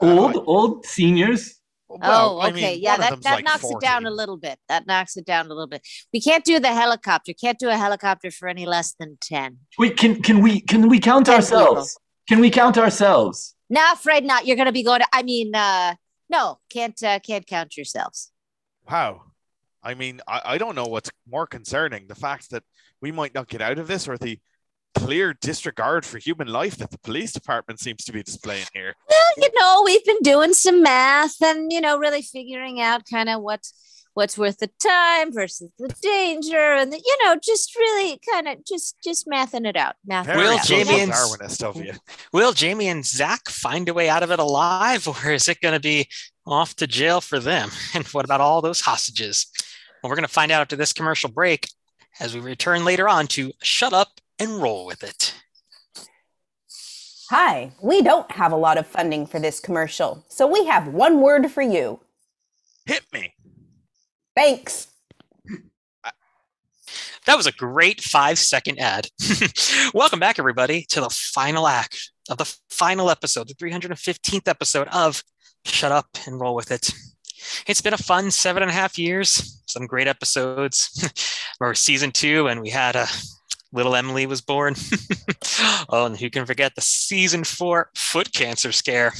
Old, 0.02 0.36
old 0.48 0.86
seniors. 0.86 1.62
Well, 1.88 2.02
oh, 2.04 2.39
I 2.39 2.50
okay. 2.50 2.74
mean, 2.74 2.82
yeah, 2.82 2.98
that, 2.98 3.21
that 3.21 3.36
like 3.36 3.45
knocks 3.45 3.63
it 3.63 3.80
down 3.80 4.06
a 4.06 4.12
little 4.12 4.38
bit. 4.38 4.58
That 4.67 4.88
knocks 4.88 5.15
it 5.17 5.26
down 5.26 5.45
a 5.45 5.50
little 5.50 5.67
bit. 5.67 5.82
We 6.12 6.19
can't 6.19 6.43
do 6.43 6.60
the 6.60 6.74
helicopter. 6.74 7.32
Can't 7.34 7.60
do 7.60 7.69
a 7.69 7.78
helicopter 7.78 8.32
for 8.32 8.48
any 8.50 8.65
less 8.65 8.95
than 9.00 9.17
10. 9.21 9.60
Wait, 9.78 9.95
can 9.95 10.21
can 10.21 10.41
we 10.41 10.60
can 10.62 10.89
we 10.89 11.00
count 11.00 11.28
Ten 11.28 11.36
ourselves? 11.36 11.98
Can 12.28 12.39
we 12.41 12.50
count 12.50 12.78
ourselves? 12.78 13.56
No, 13.69 13.82
afraid 13.93 14.26
not. 14.26 14.45
You're 14.45 14.58
going 14.58 14.65
to 14.65 14.71
be 14.82 14.84
going 14.84 15.02
to, 15.02 15.08
I 15.13 15.21
mean, 15.24 15.54
uh, 15.56 15.93
no, 16.28 16.60
can't, 16.69 17.02
uh, 17.04 17.19
can't 17.19 17.45
count 17.48 17.78
yourselves. 17.78 18.32
Wow. 18.89 19.21
I 19.86 19.93
mean, 19.93 20.19
I, 20.28 20.41
I 20.45 20.58
don't 20.58 20.76
know 20.76 20.86
what's 20.86 21.12
more 21.30 21.45
concerning 21.45 22.08
the 22.08 22.15
fact 22.15 22.50
that 22.50 22.63
we 23.02 23.12
might 23.12 23.36
not 23.36 23.48
get 23.48 23.62
out 23.62 23.78
of 23.78 23.88
this 23.88 24.08
or 24.08 24.17
the 24.17 24.39
clear 24.95 25.34
disregard 25.34 26.06
for 26.06 26.17
human 26.17 26.48
life 26.48 26.78
that 26.78 26.89
the 26.89 26.98
police 27.00 27.32
department 27.34 27.80
seems 27.80 28.04
to 28.06 28.12
be 28.12 28.24
displaying 28.24 28.65
here. 28.74 28.95
Well, 29.10 29.19
you 29.45 29.50
know, 29.60 29.84
we've 29.86 30.04
been 30.06 30.21
doing 30.21 30.54
some 30.54 30.82
math 30.82 31.41
and, 31.41 31.71
you 31.71 31.82
know, 31.82 31.98
really 31.98 32.21
figuring 32.24 32.82
out 32.82 33.04
kind 33.12 33.30
of 33.30 33.41
what's, 33.41 33.74
what's 34.13 34.38
worth 34.38 34.58
the 34.60 34.71
time 34.80 35.34
versus 35.34 35.69
the 35.78 35.93
danger 36.02 36.74
and 36.74 36.91
the, 36.91 36.98
you 36.98 37.17
know, 37.24 37.36
just 37.43 37.76
really 37.76 38.19
kind 38.32 38.48
of 38.48 38.65
just, 38.65 38.95
just 39.04 39.28
mathing 39.28 39.67
it 39.67 39.76
out. 39.76 39.95
Math 40.06 40.28
Will 40.28 40.52
it 40.52 40.60
out. 40.62 40.65
Jamie 40.65 41.02
and- 41.02 41.12
Darwinist 41.12 41.62
of 41.62 41.76
you. 41.84 41.91
Will 42.32 42.54
Jamie 42.54 42.88
and 42.88 43.06
Zach 43.06 43.50
find 43.50 43.88
a 43.89 43.93
way 43.93 44.10
out 44.10 44.24
of 44.24 44.32
it 44.32 44.39
alive, 44.39 45.08
or 45.08 45.32
is 45.32 45.50
it 45.50 45.60
going 45.62 45.76
to 45.76 45.80
be 45.82 46.08
off 46.48 46.76
to 46.78 46.88
jail 46.88 47.21
for 47.21 47.39
them? 47.39 47.69
And 47.93 48.06
what 48.08 48.26
about 48.26 48.41
all 48.41 48.62
those 48.62 48.82
hostages? 48.82 49.48
We're 50.09 50.15
going 50.15 50.27
to 50.27 50.33
find 50.33 50.51
out 50.51 50.61
after 50.61 50.75
this 50.75 50.93
commercial 50.93 51.29
break 51.29 51.67
as 52.19 52.33
we 52.33 52.39
return 52.39 52.85
later 52.85 53.09
on 53.09 53.27
to 53.27 53.51
Shut 53.61 53.93
Up 53.93 54.19
and 54.39 54.61
Roll 54.61 54.85
with 54.85 55.03
It. 55.03 55.33
Hi, 57.29 57.71
we 57.81 58.03
don't 58.03 58.29
have 58.31 58.51
a 58.51 58.57
lot 58.57 58.77
of 58.77 58.85
funding 58.85 59.25
for 59.25 59.39
this 59.39 59.59
commercial, 59.59 60.23
so 60.29 60.45
we 60.45 60.65
have 60.67 60.87
one 60.87 61.21
word 61.21 61.49
for 61.49 61.63
you. 61.63 61.99
Hit 62.85 63.03
me. 63.11 63.33
Thanks. 64.35 64.87
That 67.25 67.37
was 67.37 67.47
a 67.47 67.51
great 67.51 68.01
five 68.01 68.37
second 68.37 68.79
ad. 68.79 69.07
Welcome 69.95 70.19
back, 70.19 70.37
everybody, 70.37 70.85
to 70.89 71.01
the 71.01 71.09
final 71.09 71.67
act 71.67 72.11
of 72.29 72.37
the 72.37 72.55
final 72.69 73.09
episode, 73.09 73.47
the 73.47 73.55
315th 73.55 74.47
episode 74.47 74.87
of 74.89 75.23
Shut 75.65 75.91
Up 75.91 76.05
and 76.27 76.39
Roll 76.39 76.53
with 76.53 76.69
It. 76.69 76.91
It's 77.67 77.81
been 77.81 77.93
a 77.93 77.97
fun 77.97 78.29
seven 78.29 78.61
and 78.61 78.69
a 78.69 78.73
half 78.73 78.99
years, 78.99 79.63
some 79.75 79.88
great 79.88 80.07
episodes. 80.07 81.11
or 81.59 81.75
season 81.75 82.11
two, 82.11 82.47
and 82.47 82.61
we 82.61 82.69
had 82.69 82.95
a 82.95 83.07
little 83.71 83.95
Emily 83.95 84.25
was 84.25 84.41
born. 84.41 84.75
oh, 85.89 86.05
and 86.05 86.17
who 86.17 86.29
can 86.29 86.45
forget 86.45 86.75
the 86.75 86.81
season 86.81 87.43
four 87.43 87.89
foot 87.95 88.31
cancer 88.33 88.71
scare? 88.71 89.13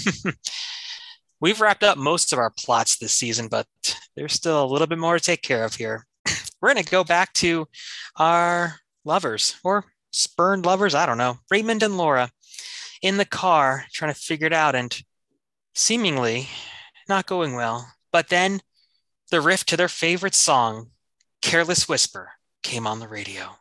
We've 1.42 1.60
wrapped 1.60 1.84
up 1.84 1.98
most 1.98 2.32
of 2.32 2.40
our 2.40 2.52
plots 2.58 2.98
this 2.98 3.12
season, 3.12 3.50
but 3.50 3.68
there's 4.16 4.34
still 4.34 4.64
a 4.64 4.72
little 4.72 4.88
bit 4.88 4.98
more 4.98 5.18
to 5.18 5.24
take 5.24 5.42
care 5.42 5.66
of 5.66 5.76
here 5.76 6.08
we're 6.62 6.74
going 6.74 6.84
to 6.84 6.90
go 6.90 7.04
back 7.04 7.34
to 7.34 7.68
our 8.16 8.76
lovers 9.04 9.56
or 9.64 9.86
spurned 10.12 10.66
lovers. 10.66 10.96
I 10.96 11.06
don't 11.06 11.18
know. 11.18 11.38
Raymond 11.52 11.84
and 11.84 11.98
Laura 11.98 12.30
in 13.02 13.18
the 13.18 13.26
car 13.26 13.86
trying 13.92 14.14
to 14.14 14.20
figure 14.20 14.48
it 14.48 14.54
out 14.54 14.76
and 14.76 14.98
seemingly 15.74 16.48
not 17.10 17.28
going 17.28 17.56
well. 17.56 17.88
But 18.12 18.30
then 18.30 18.62
the 19.36 19.42
riff 19.42 19.66
to 19.66 19.76
their 19.76 19.90
favorite 19.90 20.34
song, 20.34 20.92
Careless 21.42 21.90
Whisper, 21.90 22.32
came 22.64 22.88
on 22.88 23.00
the 23.00 23.08
radio. 23.10 23.58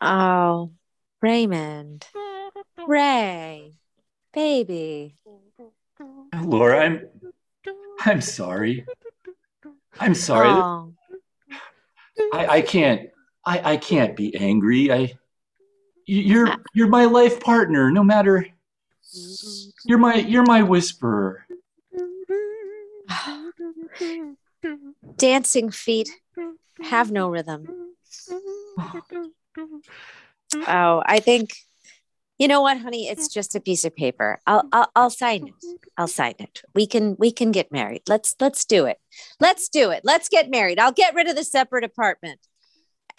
Oh, 0.00 0.70
Raymond, 1.20 2.06
Ray, 2.86 3.72
baby. 4.32 5.16
Laura, 6.40 6.84
I'm 6.84 7.08
I'm 8.04 8.20
sorry. 8.20 8.86
I'm 9.98 10.14
sorry. 10.14 10.50
Oh, 10.50 10.92
I, 12.32 12.46
I 12.46 12.60
can't 12.62 13.10
I, 13.46 13.72
I 13.72 13.76
can't 13.76 14.16
be 14.16 14.34
angry. 14.36 14.92
I 14.92 15.18
you're 16.06 16.54
you're 16.74 16.88
my 16.88 17.04
life 17.04 17.40
partner, 17.40 17.90
no 17.90 18.04
matter 18.04 18.46
you're 19.84 19.98
my 19.98 20.16
you're 20.16 20.44
my 20.44 20.62
whisperer. 20.62 21.46
dancing 25.16 25.70
feet 25.70 26.10
have 26.82 27.10
no 27.10 27.28
rhythm. 27.28 27.66
Oh, 30.68 31.02
I 31.06 31.20
think 31.20 31.54
you 32.38 32.48
know 32.48 32.60
what, 32.60 32.78
honey? 32.78 33.08
It's 33.08 33.28
just 33.28 33.54
a 33.54 33.60
piece 33.60 33.86
of 33.86 33.96
paper. 33.96 34.40
I'll, 34.46 34.64
I'll 34.70 34.90
I'll 34.94 35.10
sign 35.10 35.48
it. 35.48 35.54
I'll 35.96 36.06
sign 36.06 36.34
it. 36.38 36.62
We 36.74 36.86
can 36.86 37.16
we 37.18 37.32
can 37.32 37.50
get 37.50 37.72
married. 37.72 38.02
Let's 38.08 38.36
let's 38.40 38.64
do 38.64 38.84
it. 38.84 38.98
Let's 39.40 39.68
do 39.68 39.90
it. 39.90 40.02
Let's 40.04 40.28
get 40.28 40.50
married. 40.50 40.78
I'll 40.78 40.92
get 40.92 41.14
rid 41.14 41.28
of 41.28 41.36
the 41.36 41.44
separate 41.44 41.84
apartment. 41.84 42.40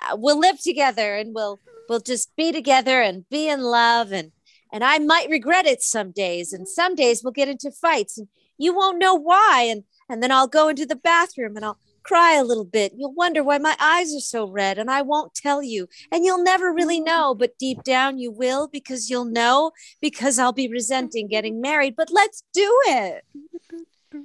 Uh, 0.01 0.15
we'll 0.17 0.39
live 0.39 0.62
together 0.62 1.15
and 1.15 1.33
we'll 1.33 1.60
we'll 1.89 1.99
just 1.99 2.36
be 2.36 2.51
together 2.51 3.01
and 3.01 3.27
be 3.29 3.47
in 3.49 3.62
love 3.62 4.12
and 4.12 4.31
and 4.71 4.83
I 4.83 4.99
might 4.99 5.29
regret 5.29 5.65
it 5.65 5.81
some 5.81 6.12
days 6.12 6.53
and 6.53 6.67
some 6.67 6.95
days 6.95 7.23
we'll 7.23 7.33
get 7.33 7.47
into 7.47 7.71
fights 7.71 8.17
and 8.17 8.27
you 8.57 8.75
won't 8.75 8.99
know 8.99 9.15
why 9.15 9.67
and 9.69 9.83
and 10.10 10.23
then 10.23 10.31
I'll 10.31 10.47
go 10.47 10.69
into 10.69 10.86
the 10.86 10.95
bathroom 10.95 11.55
and 11.55 11.65
I'll 11.65 11.79
cry 12.07 12.36
a 12.36 12.43
little 12.43 12.65
bit. 12.65 12.93
You'll 12.95 13.13
wonder 13.13 13.43
why 13.43 13.57
my 13.57 13.75
eyes 13.79 14.15
are 14.15 14.21
so 14.21 14.49
red, 14.49 14.77
and 14.77 14.89
I 14.89 15.01
won't 15.01 15.36
tell 15.36 15.62
you. 15.62 15.89
And 16.12 16.23
you'll 16.23 16.41
never 16.41 16.71
really 16.71 17.01
know, 17.01 17.36
but 17.36 17.60
deep 17.60 17.83
down 17.83 18.17
you 18.17 18.31
will 18.31 18.67
because 18.67 19.10
you'll 19.10 19.25
know 19.25 19.71
because 20.01 20.39
I'll 20.39 20.53
be 20.53 20.69
resenting 20.69 21.27
getting 21.27 21.60
married. 21.60 21.95
But 21.97 22.10
let's 22.10 22.43
do 22.53 22.81
it. 22.86 23.25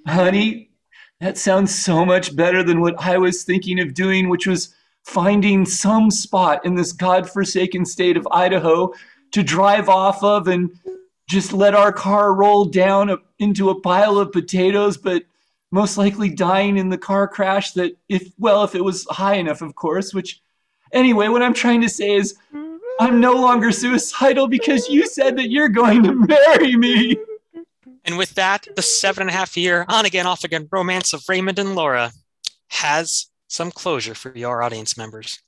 Honey, 0.06 0.70
that 1.20 1.36
sounds 1.36 1.74
so 1.74 2.04
much 2.04 2.34
better 2.36 2.62
than 2.62 2.80
what 2.80 2.94
I 3.00 3.18
was 3.18 3.42
thinking 3.42 3.80
of 3.80 3.94
doing, 3.94 4.28
which 4.28 4.46
was 4.46 4.74
finding 5.04 5.66
some 5.66 6.10
spot 6.10 6.64
in 6.64 6.74
this 6.74 6.92
godforsaken 6.92 7.84
state 7.84 8.16
of 8.16 8.26
Idaho 8.30 8.92
to 9.32 9.42
drive 9.42 9.88
off 9.88 10.22
of 10.22 10.48
and 10.48 10.70
just 11.28 11.52
let 11.52 11.74
our 11.74 11.92
car 11.92 12.34
roll 12.34 12.64
down 12.64 13.10
a, 13.10 13.18
into 13.38 13.70
a 13.70 13.80
pile 13.80 14.18
of 14.18 14.32
potatoes, 14.32 14.96
but 14.96 15.22
most 15.70 15.96
likely 15.96 16.28
dying 16.28 16.76
in 16.76 16.88
the 16.90 16.98
car 16.98 17.26
crash 17.26 17.72
that 17.72 17.96
if 18.08 18.30
well 18.38 18.62
if 18.62 18.74
it 18.74 18.84
was 18.84 19.06
high 19.10 19.36
enough 19.36 19.62
of 19.62 19.74
course 19.74 20.12
which 20.12 20.42
anyway 20.92 21.28
what 21.28 21.42
i'm 21.42 21.54
trying 21.54 21.80
to 21.80 21.88
say 21.88 22.12
is 22.12 22.36
i'm 23.00 23.20
no 23.20 23.32
longer 23.32 23.72
suicidal 23.72 24.46
because 24.46 24.90
you 24.90 25.06
said 25.06 25.34
that 25.34 25.50
you're 25.50 25.70
going 25.70 26.02
to 26.02 26.12
marry 26.12 26.76
me. 26.76 27.16
And 28.04 28.18
with 28.18 28.34
that, 28.34 28.66
the 28.74 28.82
seven 28.82 29.22
and 29.22 29.30
a 29.30 29.32
half 29.32 29.56
year 29.56 29.84
on 29.88 30.04
again, 30.06 30.26
off 30.26 30.44
again 30.44 30.68
romance 30.70 31.12
of 31.12 31.24
Raymond 31.28 31.58
and 31.58 31.74
Laura 31.74 32.12
has 32.68 33.28
some 33.52 33.70
closure 33.70 34.14
for 34.14 34.36
your 34.36 34.62
audience 34.62 34.96
members. 34.96 35.38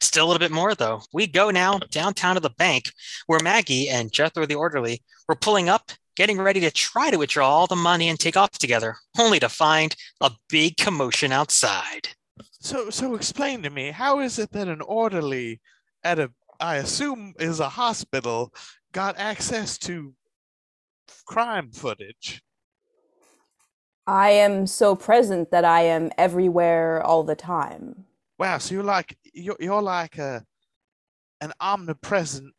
Still 0.00 0.26
a 0.26 0.28
little 0.28 0.40
bit 0.40 0.50
more 0.50 0.74
though. 0.74 1.02
We 1.12 1.26
go 1.26 1.50
now 1.50 1.78
downtown 1.90 2.34
to 2.34 2.40
the 2.40 2.50
bank 2.50 2.90
where 3.26 3.40
Maggie 3.42 3.88
and 3.88 4.12
Jethro 4.12 4.46
the 4.46 4.54
orderly 4.56 5.02
were 5.28 5.36
pulling 5.36 5.68
up, 5.68 5.92
getting 6.16 6.38
ready 6.38 6.60
to 6.60 6.70
try 6.70 7.10
to 7.10 7.18
withdraw 7.18 7.48
all 7.48 7.66
the 7.66 7.76
money 7.76 8.08
and 8.08 8.18
take 8.18 8.36
off 8.36 8.52
together, 8.52 8.96
only 9.18 9.38
to 9.40 9.48
find 9.48 9.94
a 10.20 10.32
big 10.48 10.76
commotion 10.76 11.32
outside. 11.32 12.08
So, 12.60 12.90
so 12.90 13.14
explain 13.14 13.62
to 13.62 13.70
me, 13.70 13.90
how 13.90 14.20
is 14.20 14.38
it 14.38 14.50
that 14.52 14.68
an 14.68 14.80
orderly 14.80 15.60
at 16.02 16.18
a 16.18 16.30
I 16.60 16.76
assume 16.76 17.32
is 17.38 17.58
a 17.58 17.70
hospital, 17.70 18.52
got 18.92 19.18
access 19.18 19.78
to 19.78 20.14
crime 21.26 21.70
footage. 21.72 22.42
I 24.10 24.30
am 24.30 24.66
so 24.66 24.96
present 24.96 25.52
that 25.52 25.64
I 25.64 25.82
am 25.82 26.10
everywhere 26.18 27.00
all 27.00 27.22
the 27.22 27.36
time. 27.36 28.06
Wow, 28.40 28.58
so 28.58 28.74
you're 28.74 28.82
like 28.82 29.16
you're 29.32 29.56
you're 29.60 29.80
like 29.80 30.18
a 30.18 30.44
an 31.40 31.52
omnipresent 31.60 32.52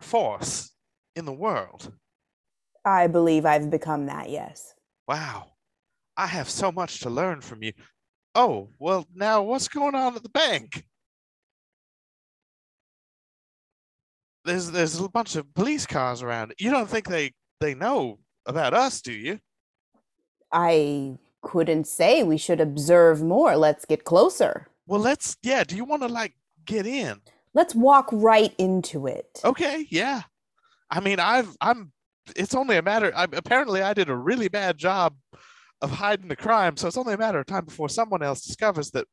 force 0.00 0.72
in 1.14 1.26
the 1.26 1.32
world. 1.32 1.92
I 2.84 3.06
believe 3.06 3.46
I've 3.46 3.70
become 3.70 4.06
that, 4.06 4.30
yes. 4.30 4.74
Wow. 5.06 5.52
I 6.16 6.26
have 6.26 6.50
so 6.50 6.72
much 6.72 6.98
to 7.00 7.10
learn 7.10 7.40
from 7.40 7.62
you. 7.62 7.72
Oh, 8.34 8.70
well 8.80 9.06
now 9.14 9.44
what's 9.44 9.68
going 9.68 9.94
on 9.94 10.16
at 10.16 10.24
the 10.24 10.28
bank? 10.28 10.84
There's 14.44 14.72
there's 14.72 14.98
a 14.98 15.08
bunch 15.08 15.36
of 15.36 15.54
police 15.54 15.86
cars 15.86 16.20
around. 16.20 16.52
You 16.58 16.72
don't 16.72 16.90
think 16.90 17.06
they 17.06 17.30
they 17.60 17.76
know 17.76 18.18
about 18.44 18.74
us, 18.74 19.00
do 19.00 19.12
you? 19.12 19.38
I 20.54 21.18
couldn't 21.42 21.86
say 21.86 22.22
we 22.22 22.38
should 22.38 22.60
observe 22.60 23.22
more. 23.22 23.56
Let's 23.56 23.84
get 23.84 24.04
closer. 24.04 24.68
Well, 24.86 25.00
let's 25.00 25.36
yeah, 25.42 25.64
do 25.64 25.76
you 25.76 25.84
want 25.84 26.02
to 26.02 26.08
like 26.08 26.34
get 26.64 26.86
in? 26.86 27.20
Let's 27.52 27.74
walk 27.74 28.08
right 28.12 28.54
into 28.56 29.06
it. 29.06 29.40
Okay, 29.44 29.86
yeah. 29.90 30.22
I 30.90 31.00
mean, 31.00 31.20
I've 31.20 31.54
I'm 31.60 31.92
it's 32.36 32.54
only 32.54 32.76
a 32.76 32.82
matter 32.82 33.12
I, 33.14 33.24
apparently 33.24 33.82
I 33.82 33.92
did 33.92 34.08
a 34.08 34.16
really 34.16 34.48
bad 34.48 34.78
job 34.78 35.16
of 35.82 35.90
hiding 35.90 36.28
the 36.28 36.36
crime, 36.36 36.76
so 36.76 36.86
it's 36.86 36.96
only 36.96 37.14
a 37.14 37.18
matter 37.18 37.40
of 37.40 37.46
time 37.46 37.64
before 37.64 37.88
someone 37.88 38.22
else 38.22 38.42
discovers 38.42 38.90
that 38.92 39.06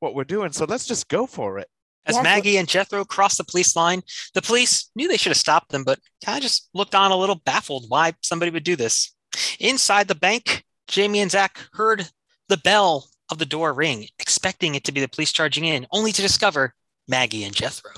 what 0.00 0.14
we're 0.14 0.24
doing. 0.24 0.52
So 0.52 0.64
let's 0.64 0.86
just 0.86 1.08
go 1.08 1.26
for 1.26 1.58
it. 1.58 1.68
As 2.06 2.14
Yes, 2.14 2.22
Maggie 2.22 2.56
and 2.56 2.68
Jethro 2.68 3.04
crossed 3.04 3.38
the 3.38 3.44
police 3.44 3.74
line, 3.74 4.00
the 4.34 4.42
police 4.42 4.90
knew 4.94 5.08
they 5.08 5.16
should 5.16 5.30
have 5.30 5.36
stopped 5.36 5.70
them, 5.70 5.82
but 5.82 5.98
kind 6.24 6.38
of 6.38 6.42
just 6.42 6.68
looked 6.72 6.94
on 6.94 7.10
a 7.10 7.16
little 7.16 7.42
baffled 7.44 7.86
why 7.88 8.14
somebody 8.22 8.50
would 8.50 8.64
do 8.64 8.76
this. 8.76 9.12
Inside 9.58 10.06
the 10.06 10.14
bank, 10.14 10.64
Jamie 10.86 11.20
and 11.20 11.30
Zach 11.30 11.58
heard 11.72 12.08
the 12.48 12.56
bell 12.58 13.08
of 13.30 13.38
the 13.38 13.46
door 13.46 13.72
ring, 13.72 14.08
expecting 14.18 14.74
it 14.74 14.84
to 14.84 14.92
be 14.92 15.00
the 15.00 15.08
police 15.08 15.32
charging 15.32 15.64
in, 15.64 15.86
only 15.90 16.12
to 16.12 16.22
discover 16.22 16.74
Maggie 17.08 17.44
and 17.44 17.54
Jethro. 17.54 17.90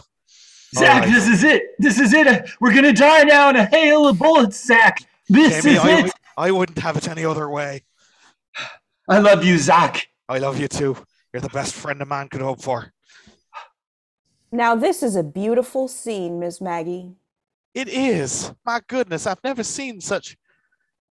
Zach, 0.75 1.03
Alright. 1.03 1.11
this 1.11 1.29
is 1.29 1.45
it. 1.45 1.63
This 1.79 1.99
is 1.99 2.13
it. 2.13 2.51
We're 2.61 2.75
gonna 2.75 2.93
die 2.93 3.25
now 3.25 3.51
in 3.51 3.57
a 3.57 3.65
hail 3.67 4.07
of 4.07 4.19
bullets, 4.19 4.65
Zach. 4.67 5.03
This 5.29 5.63
Jamie, 5.63 5.77
is 5.77 5.81
I, 5.81 5.91
it. 5.91 5.97
w- 5.97 6.13
I 6.37 6.51
wouldn't 6.51 6.79
have 6.79 6.97
it 6.97 7.09
any 7.09 7.25
other 7.25 7.49
way. 7.49 7.83
I 9.09 9.19
love 9.19 9.45
you, 9.45 9.59
Zach. 9.59 10.09
I 10.29 10.39
love 10.39 10.61
you 10.61 10.69
too. 10.69 10.97
You're 11.33 11.41
the 11.41 11.49
best 11.51 11.75
friend 11.75 12.01
a 12.03 12.07
man 12.07 12.29
could 12.29 12.43
hope 12.43 12.63
for. 12.63 12.93
Now, 14.51 14.75
this 14.75 15.03
is 15.03 15.17
a 15.17 15.23
beautiful 15.23 15.89
scene, 15.89 16.39
Miss 16.39 16.61
Maggie. 16.61 17.13
It 17.75 17.89
is. 17.89 18.53
My 18.65 18.81
goodness, 18.87 19.27
I've 19.27 19.43
never 19.45 19.63
seen 19.63 20.01
such 20.01 20.37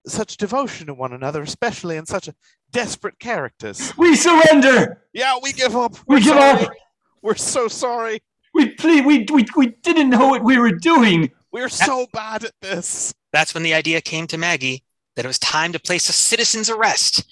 such 0.06 0.38
devotion 0.38 0.88
to 0.88 0.94
one 0.94 1.14
another, 1.14 1.42
especially 1.42 1.98
in 1.98 2.06
such 2.06 2.28
a 2.28 2.36
desperate 2.72 3.20
characters. 3.20 3.96
We 3.98 4.16
surrender. 4.16 5.04
Yeah, 5.14 5.36
we 5.42 5.54
give 5.54 5.76
up. 5.76 5.96
We 6.08 6.16
We're 6.16 6.20
give 6.20 6.28
sorry. 6.30 6.66
up. 6.66 6.74
We're 7.22 7.36
so 7.36 7.68
sorry. 7.68 8.22
We 8.54 8.70
plead. 8.70 9.06
We, 9.06 9.26
we 9.32 9.46
we 9.56 9.68
didn't 9.82 10.10
know 10.10 10.28
what 10.28 10.44
we 10.44 10.58
were 10.58 10.72
doing. 10.72 11.32
We're 11.52 11.70
so 11.70 12.08
bad 12.14 12.44
at 12.44 12.54
this. 12.62 13.14
That's 13.32 13.54
when 13.54 13.64
the 13.64 13.74
idea 13.74 14.02
came 14.02 14.28
to 14.28 14.38
Maggie 14.38 14.84
that 15.16 15.26
it 15.26 15.28
was 15.28 15.40
time 15.40 15.72
to 15.74 15.80
place 15.80 16.10
a 16.10 16.14
citizen's 16.14 16.70
arrest. 16.70 17.26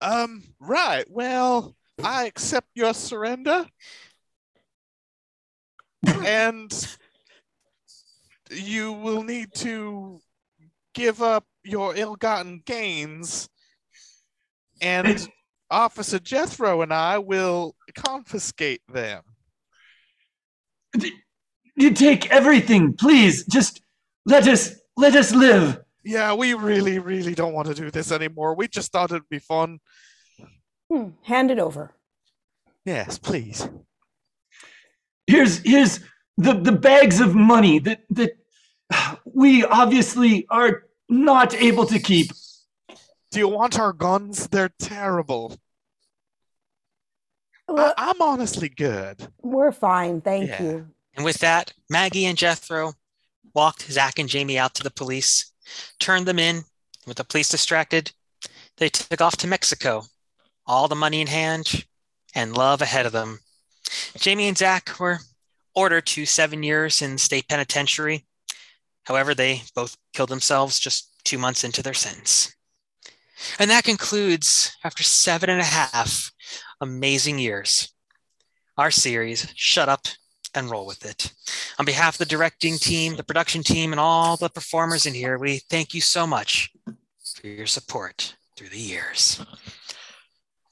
Um, 0.00 0.42
right. 0.60 1.04
Well, 1.08 1.76
I 2.02 2.26
accept 2.26 2.68
your 2.74 2.94
surrender. 2.94 3.66
and 6.24 6.96
you 8.50 8.92
will 8.92 9.22
need 9.22 9.52
to 9.54 10.20
give 10.96 11.20
up 11.22 11.44
your 11.62 11.94
ill-gotten 11.94 12.62
gains 12.64 13.48
and 14.80 15.28
officer 15.70 16.18
jethro 16.18 16.80
and 16.82 16.92
i 16.92 17.18
will 17.18 17.74
confiscate 17.94 18.80
them 18.92 19.22
You 21.78 21.90
take 21.90 22.30
everything, 22.30 22.94
please. 22.94 23.44
Just 23.46 23.82
let 24.24 24.48
us 24.48 24.74
let 24.96 25.14
us 25.14 25.34
live. 25.34 25.78
yeah 26.04 26.32
we 26.32 26.54
really 26.54 26.98
really 26.98 27.34
don't 27.34 27.52
want 27.52 27.68
to 27.68 27.74
do 27.74 27.90
this 27.90 28.10
anymore 28.10 28.54
we 28.56 28.66
just 28.68 28.92
thought 28.92 29.10
it'd 29.10 29.28
be 29.28 29.38
fun 29.38 29.78
Hmm, 30.90 31.08
hand 31.22 31.50
it 31.50 31.58
over. 31.58 31.92
yes 32.86 33.18
please 33.18 33.68
Here's 35.26 35.58
here's 35.58 36.00
the 36.38 36.54
the 36.54 36.72
bags 36.90 37.20
of 37.20 37.34
money 37.34 37.78
that 37.80 38.00
that 38.10 38.32
we 39.24 39.64
obviously 39.64 40.46
are 40.48 40.84
not 41.08 41.54
able 41.54 41.86
to 41.86 41.98
keep. 41.98 42.30
do 43.30 43.38
you 43.38 43.48
want 43.48 43.78
our 43.78 43.92
guns 43.92 44.48
they're 44.48 44.72
terrible 44.78 45.56
I, 47.68 47.72
Well, 47.72 47.94
i'm 47.96 48.20
honestly 48.22 48.68
good 48.68 49.28
we're 49.42 49.72
fine, 49.72 50.20
thank 50.20 50.48
Yeah. 50.48 50.62
you. 50.62 50.88
And 51.14 51.24
with 51.24 51.38
that, 51.38 51.72
Maggie 51.88 52.26
and 52.26 52.36
Jethro 52.36 52.92
walked 53.54 53.90
Zach 53.90 54.18
and 54.18 54.28
Jamie 54.28 54.58
out 54.58 54.74
to 54.74 54.82
the 54.82 54.90
police, 54.90 55.50
turned 55.98 56.26
them 56.26 56.38
in. 56.38 56.64
With 57.06 57.16
the 57.16 57.24
police 57.24 57.48
distracted, 57.48 58.12
they 58.76 58.90
took 58.90 59.22
off 59.22 59.38
to 59.38 59.46
Mexico, 59.46 60.02
all 60.66 60.88
the 60.88 60.94
money 60.94 61.22
in 61.22 61.26
hand 61.28 61.86
and 62.34 62.54
love 62.54 62.82
ahead 62.82 63.06
of 63.06 63.12
them. 63.12 63.38
Jamie 64.18 64.46
and 64.48 64.58
Zach 64.58 65.00
were 65.00 65.20
ordered 65.74 66.04
to 66.08 66.26
seven 66.26 66.62
years 66.62 67.00
in 67.00 67.16
state 67.16 67.48
penitentiary. 67.48 68.26
However, 69.06 69.34
they 69.34 69.62
both 69.74 69.96
killed 70.12 70.28
themselves 70.28 70.78
just 70.78 71.10
two 71.24 71.38
months 71.38 71.64
into 71.64 71.82
their 71.82 71.94
sentence. 71.94 72.54
And 73.58 73.70
that 73.70 73.84
concludes, 73.84 74.76
after 74.84 75.02
seven 75.02 75.50
and 75.50 75.60
a 75.60 75.64
half 75.64 76.32
amazing 76.80 77.38
years, 77.38 77.92
our 78.76 78.90
series, 78.90 79.52
Shut 79.54 79.88
Up 79.88 80.06
and 80.54 80.70
roll 80.70 80.86
with 80.86 81.04
it. 81.04 81.32
On 81.78 81.84
behalf 81.84 82.14
of 82.14 82.18
the 82.18 82.24
directing 82.24 82.78
team, 82.78 83.16
the 83.16 83.24
production 83.24 83.62
team, 83.62 83.92
and 83.92 84.00
all 84.00 84.36
the 84.36 84.48
performers 84.48 85.06
in 85.06 85.14
here, 85.14 85.38
we 85.38 85.58
thank 85.70 85.94
you 85.94 86.00
so 86.00 86.26
much 86.26 86.70
for 87.36 87.46
your 87.46 87.66
support 87.66 88.36
through 88.56 88.70
the 88.70 88.78
years. 88.78 89.44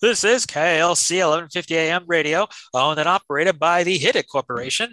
This 0.00 0.24
is 0.24 0.46
KLC 0.46 1.18
1150 1.18 1.76
AM 1.76 2.04
radio, 2.06 2.46
owned 2.72 2.98
and 2.98 3.08
operated 3.08 3.58
by 3.58 3.84
the 3.84 3.96
Hit 3.96 4.16
It 4.16 4.28
Corporation, 4.28 4.92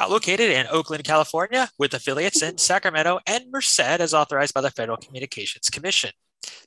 located 0.00 0.50
in 0.50 0.66
Oakland, 0.70 1.04
California, 1.04 1.68
with 1.78 1.94
affiliates 1.94 2.42
in 2.42 2.58
Sacramento 2.58 3.20
and 3.26 3.44
Merced, 3.50 3.80
as 3.80 4.14
authorized 4.14 4.54
by 4.54 4.60
the 4.60 4.70
Federal 4.70 4.96
Communications 4.96 5.68
Commission. 5.70 6.10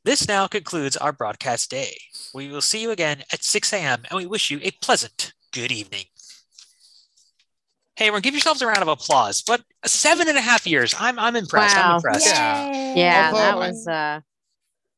This 0.03 0.27
now 0.27 0.47
concludes 0.47 0.95
our 0.97 1.11
broadcast 1.11 1.69
day. 1.69 1.97
We 2.33 2.47
will 2.49 2.61
see 2.61 2.81
you 2.81 2.91
again 2.91 3.23
at 3.33 3.43
6 3.43 3.73
a.m., 3.73 4.03
and 4.09 4.17
we 4.17 4.25
wish 4.25 4.49
you 4.51 4.59
a 4.63 4.71
pleasant 4.71 5.33
good 5.51 5.71
evening. 5.71 6.05
Hey, 7.95 8.07
everyone, 8.07 8.21
give 8.21 8.33
yourselves 8.33 8.61
a 8.61 8.67
round 8.67 8.81
of 8.81 8.88
applause. 8.89 9.41
But 9.41 9.63
seven 9.85 10.27
and 10.27 10.38
a 10.38 10.41
half 10.41 10.67
years. 10.67 10.93
I'm 10.99 11.17
I'm 11.17 11.35
impressed. 11.38 11.77
I'm 11.77 11.89
Wow. 11.91 11.95
impressed. 11.95 12.25
Yeah. 12.27 12.93
Yeah, 12.93 13.31
that 13.31 13.33
Although 13.53 13.61
I- 13.61 13.67
was 13.69 13.88
uh 13.88 14.19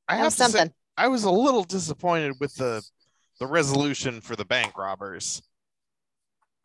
I 0.07 0.15
have 0.15 0.25
was 0.25 0.35
to 0.35 0.43
say, 0.45 0.51
something. 0.51 0.73
I 0.97 1.07
was 1.07 1.23
a 1.23 1.29
little 1.31 1.63
disappointed 1.63 2.33
with 2.39 2.55
the 2.55 2.83
the 3.39 3.45
resolution 3.45 4.19
for 4.19 4.35
the 4.35 4.45
bank 4.45 4.77
robbers. 4.79 5.43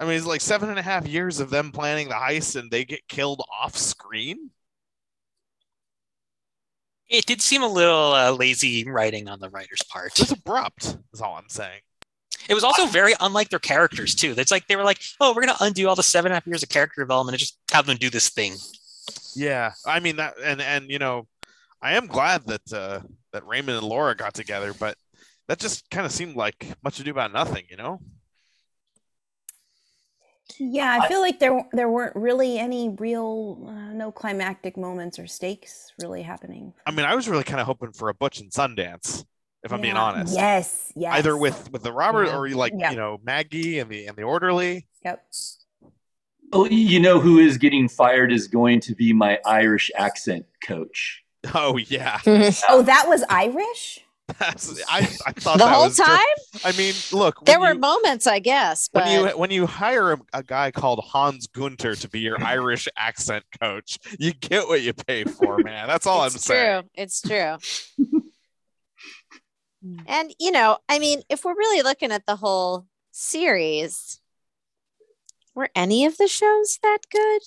I 0.03 0.05
mean, 0.05 0.17
it's 0.17 0.27
like 0.27 0.41
seven 0.41 0.69
and 0.69 0.81
a 0.81 0.83
half 0.83 1.07
years 1.07 1.39
of 1.39 1.49
them 1.49 1.71
planning 1.71 2.09
the 2.09 2.17
heist, 2.17 2.59
and 2.59 2.69
they 2.69 2.85
get 2.85 3.07
killed 3.07 3.41
off 3.57 3.77
screen. 3.77 4.51
It 7.09 7.25
did 7.25 7.41
seem 7.41 7.63
a 7.63 7.69
little 7.69 8.13
uh, 8.13 8.33
lazy 8.33 8.85
writing 8.85 9.29
on 9.29 9.39
the 9.39 9.49
writer's 9.49 9.85
part. 9.89 10.19
It's 10.19 10.33
abrupt. 10.33 10.97
Is 11.13 11.21
all 11.21 11.37
I'm 11.37 11.49
saying. 11.49 11.83
It 12.49 12.55
was 12.55 12.65
also 12.65 12.87
very 12.87 13.13
unlike 13.21 13.51
their 13.51 13.61
characters 13.61 14.17
too. 14.17 14.35
It's 14.37 14.51
like 14.51 14.67
they 14.67 14.75
were 14.75 14.83
like, 14.83 15.01
"Oh, 15.21 15.33
we're 15.33 15.43
gonna 15.43 15.57
undo 15.61 15.89
all 15.89 15.95
the 15.95 16.03
seven 16.03 16.33
and 16.33 16.35
a 16.35 16.37
half 16.37 16.49
years 16.49 16.65
of 16.65 16.69
character 16.69 17.01
development 17.01 17.35
and 17.35 17.39
just 17.39 17.57
have 17.71 17.87
them 17.87 17.97
do 17.97 18.11
this 18.11 18.29
thing." 18.29 18.57
Yeah, 19.37 19.71
I 19.87 20.01
mean 20.01 20.17
that, 20.17 20.35
and 20.43 20.61
and 20.61 20.91
you 20.91 20.99
know, 20.99 21.29
I 21.81 21.93
am 21.93 22.09
glad 22.09 22.45
that 22.49 22.73
uh, 22.73 23.01
that 23.33 23.47
Raymond 23.47 23.79
and 23.79 23.87
Laura 23.87 24.17
got 24.17 24.35
together, 24.35 24.75
but 24.75 24.97
that 25.47 25.61
just 25.61 25.89
kind 25.91 26.05
of 26.05 26.11
seemed 26.11 26.35
like 26.35 26.67
much 26.83 26.99
ado 26.99 27.13
about 27.13 27.33
nothing, 27.33 27.67
you 27.71 27.77
know. 27.77 28.01
Yeah, 30.59 30.99
I 31.01 31.09
feel 31.09 31.21
like 31.21 31.39
there 31.39 31.67
there 31.73 31.89
weren't 31.89 32.17
really 32.17 32.59
any 32.59 32.89
real 32.91 33.59
uh, 33.69 33.93
no 33.93 34.11
climactic 34.13 34.77
moments 34.77 35.19
or 35.19 35.27
stakes 35.27 35.93
really 36.01 36.23
happening. 36.23 36.73
I 36.87 36.91
mean, 36.91 37.07
I 37.07 37.15
was 37.15 37.29
really 37.29 37.45
kind 37.45 37.61
of 37.61 37.67
hoping 37.67 37.93
for 37.93 38.09
a 38.09 38.15
Butch 38.15 38.41
and 38.41 38.51
Sundance, 38.51 39.25
if 39.63 39.73
I'm 39.73 39.81
being 39.81 39.97
honest. 39.97 40.35
Yes, 40.35 40.93
yes. 40.97 41.15
Either 41.15 41.37
with 41.37 41.71
with 41.73 41.83
the 41.83 41.93
robber 41.93 42.25
Yeah. 42.25 42.37
or 42.37 42.49
like 42.51 42.73
Yeah. 42.77 42.91
you 42.91 42.97
know 42.97 43.19
Maggie 43.23 43.79
and 43.79 43.91
the 43.91 44.07
and 44.07 44.17
the 44.17 44.23
orderly. 44.23 44.87
Yep. 45.05 45.25
Oh, 46.55 46.67
you 46.67 47.01
know 47.01 47.19
who 47.19 47.39
is 47.39 47.57
getting 47.57 47.89
fired 47.89 48.31
is 48.31 48.47
going 48.47 48.81
to 48.81 48.95
be 48.95 49.13
my 49.15 49.39
Irish 49.47 49.91
accent 49.97 50.45
coach. 50.65 51.23
Oh 51.55 51.77
yeah, 51.77 52.21
Oh, 52.69 52.83
that 52.83 53.07
was 53.09 53.25
Irish? 53.29 53.99
That's, 54.39 54.83
I, 54.89 54.99
I 55.27 55.33
thought 55.33 55.59
the 55.59 55.65
that 55.65 55.73
whole 55.73 55.85
was 55.85 55.97
dir- 55.97 56.05
time 56.05 56.19
I 56.65 56.73
mean, 56.77 56.95
look, 57.13 57.45
there 57.45 57.59
were 57.61 57.73
you- 57.75 57.79
moments, 57.81 58.27
I 58.27 58.39
guess, 58.39 58.89
but 58.93 59.05
when 59.05 59.13
you 59.21 59.39
when 59.39 59.51
you 59.51 59.67
hire 59.67 60.13
a, 60.13 60.19
a 60.33 60.43
guy 60.43 60.71
called 60.71 61.01
Hans 61.05 61.47
Gunter 61.47 61.95
to 61.97 62.09
be 62.09 62.21
your 62.21 62.43
Irish 62.45 62.89
accent 62.97 63.45
coach, 63.61 63.99
you 64.19 64.33
get 64.33 64.69
what 64.69 64.83
you 64.83 64.93
pay 64.93 65.25
for, 65.25 65.59
man. 65.59 65.89
That's 65.89 66.07
all 66.07 66.25
it's 66.25 66.35
I'm 66.35 66.41
true. 66.41 66.57
saying. 66.57 66.83
It's 66.95 67.21
true. 67.21 67.57
Hmm. 69.85 69.97
and 70.07 70.35
you 70.39 70.53
know, 70.53 70.79
I 70.89 71.01
mean, 71.01 71.23
if 71.29 71.45
we're 71.45 71.57
really 71.57 71.83
looking 71.83 72.13
at 72.13 72.25
the 72.25 72.37
whole 72.37 72.87
series, 73.11 74.21
were 75.57 75.71
any 75.75 76.05
of 76.05 76.17
the 76.19 76.29
shows 76.29 76.79
that 76.85 76.99
good? 77.11 77.43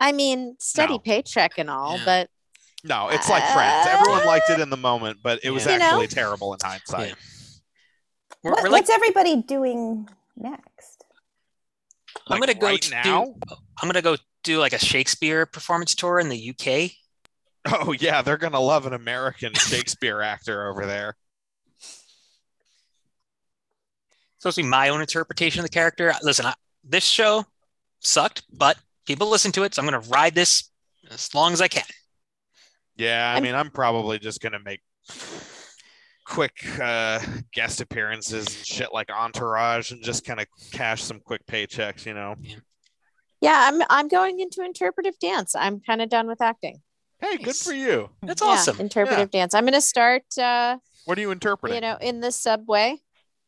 I 0.00 0.12
mean, 0.12 0.56
steady 0.60 0.94
No. 0.94 0.98
paycheck 0.98 1.58
and 1.58 1.68
all, 1.68 1.98
Yeah. 1.98 2.04
but 2.06 2.30
No, 2.84 3.08
it's 3.08 3.28
like 3.30 3.42
Friends. 3.54 3.88
Everyone 3.90 4.26
liked 4.26 4.50
it 4.50 4.60
in 4.60 4.68
the 4.70 4.76
moment, 4.76 5.18
but 5.22 5.40
it 5.42 5.50
was 5.50 5.64
Yeah. 5.64 5.72
You 5.72 5.78
know? 5.78 5.84
actually 5.86 6.06
terrible 6.08 6.52
in 6.52 6.60
hindsight. 6.62 7.08
Yeah. 7.08 7.14
We're, 8.42 8.50
What- 8.52 8.62
we're 8.64 8.68
like, 8.68 8.80
what's 8.82 8.90
everybody 8.90 9.42
doing 9.42 10.08
next? 10.36 11.04
I'm 12.28 12.38
gonna 12.40 12.54
go 12.54 12.66
right 12.68 12.82
to 12.82 12.90
now. 12.90 13.34
I'm 13.80 13.88
gonna 13.88 14.02
go 14.02 14.16
do 14.44 14.58
like 14.58 14.72
a 14.74 14.78
Shakespeare 14.78 15.46
performance 15.46 15.94
tour 15.94 16.18
in 16.20 16.28
the 16.28 16.50
UK. 16.50 16.92
Oh 17.66 17.92
yeah, 17.92 18.20
they're 18.22 18.36
gonna 18.36 18.60
love 18.60 18.86
an 18.86 18.92
American 18.92 19.54
Shakespeare 19.54 20.20
actor 20.20 20.68
over 20.68 20.84
there. 20.86 21.16
supposed 24.38 24.56
to 24.56 24.62
be 24.62 24.68
my 24.68 24.90
own 24.90 25.00
interpretation 25.00 25.60
of 25.60 25.64
the 25.64 25.70
character. 25.72 26.12
Listen, 26.22 26.44
I, 26.44 26.54
this 26.86 27.04
show 27.04 27.46
sucked, 28.00 28.42
but 28.52 28.76
people 29.06 29.30
listen 29.30 29.52
to 29.52 29.62
it, 29.62 29.74
so 29.74 29.80
I'm 29.82 29.88
going 29.88 30.02
to 30.02 30.06
ride 30.10 30.34
this 30.34 30.70
as 31.10 31.34
long 31.34 31.54
as 31.54 31.62
I 31.62 31.68
can. 31.68 31.84
Yeah, 32.96 33.30
I 33.30 33.34
I'm- 33.34 33.42
mean, 33.42 33.54
I'm 33.54 33.70
probably 33.70 34.18
just 34.18 34.40
gonna 34.40 34.60
make 34.64 34.80
quick 36.26 36.54
uh, 36.80 37.20
guest 37.52 37.80
appearances 37.80 38.46
and 38.46 38.66
shit 38.66 38.92
like 38.92 39.10
Entourage, 39.10 39.90
and 39.90 40.02
just 40.02 40.24
kind 40.24 40.40
of 40.40 40.46
cash 40.72 41.02
some 41.02 41.20
quick 41.20 41.44
paychecks. 41.46 42.06
You 42.06 42.14
know. 42.14 42.34
yeah, 43.40 43.68
I'm 43.70 43.82
I'm 43.90 44.08
going 44.08 44.40
into 44.40 44.62
interpretive 44.64 45.18
dance. 45.18 45.54
I'm 45.54 45.80
kind 45.80 46.00
of 46.02 46.08
done 46.08 46.26
with 46.26 46.40
acting. 46.40 46.80
Hey, 47.20 47.36
good 47.38 47.56
for 47.56 47.72
you. 47.72 48.10
That's 48.22 48.42
Yeah, 48.42 48.48
awesome. 48.48 48.80
interpretive 48.80 49.30
dance. 49.30 49.54
I'm 49.54 49.62
going 49.64 49.72
to 49.72 49.80
start, 49.80 50.24
uh, 50.36 50.76
What 51.06 51.16
are 51.16 51.20
you 51.22 51.30
interpreting? 51.30 51.76
you 51.76 51.80
know, 51.80 51.96
in 51.98 52.20
the 52.20 52.30
subway. 52.30 52.98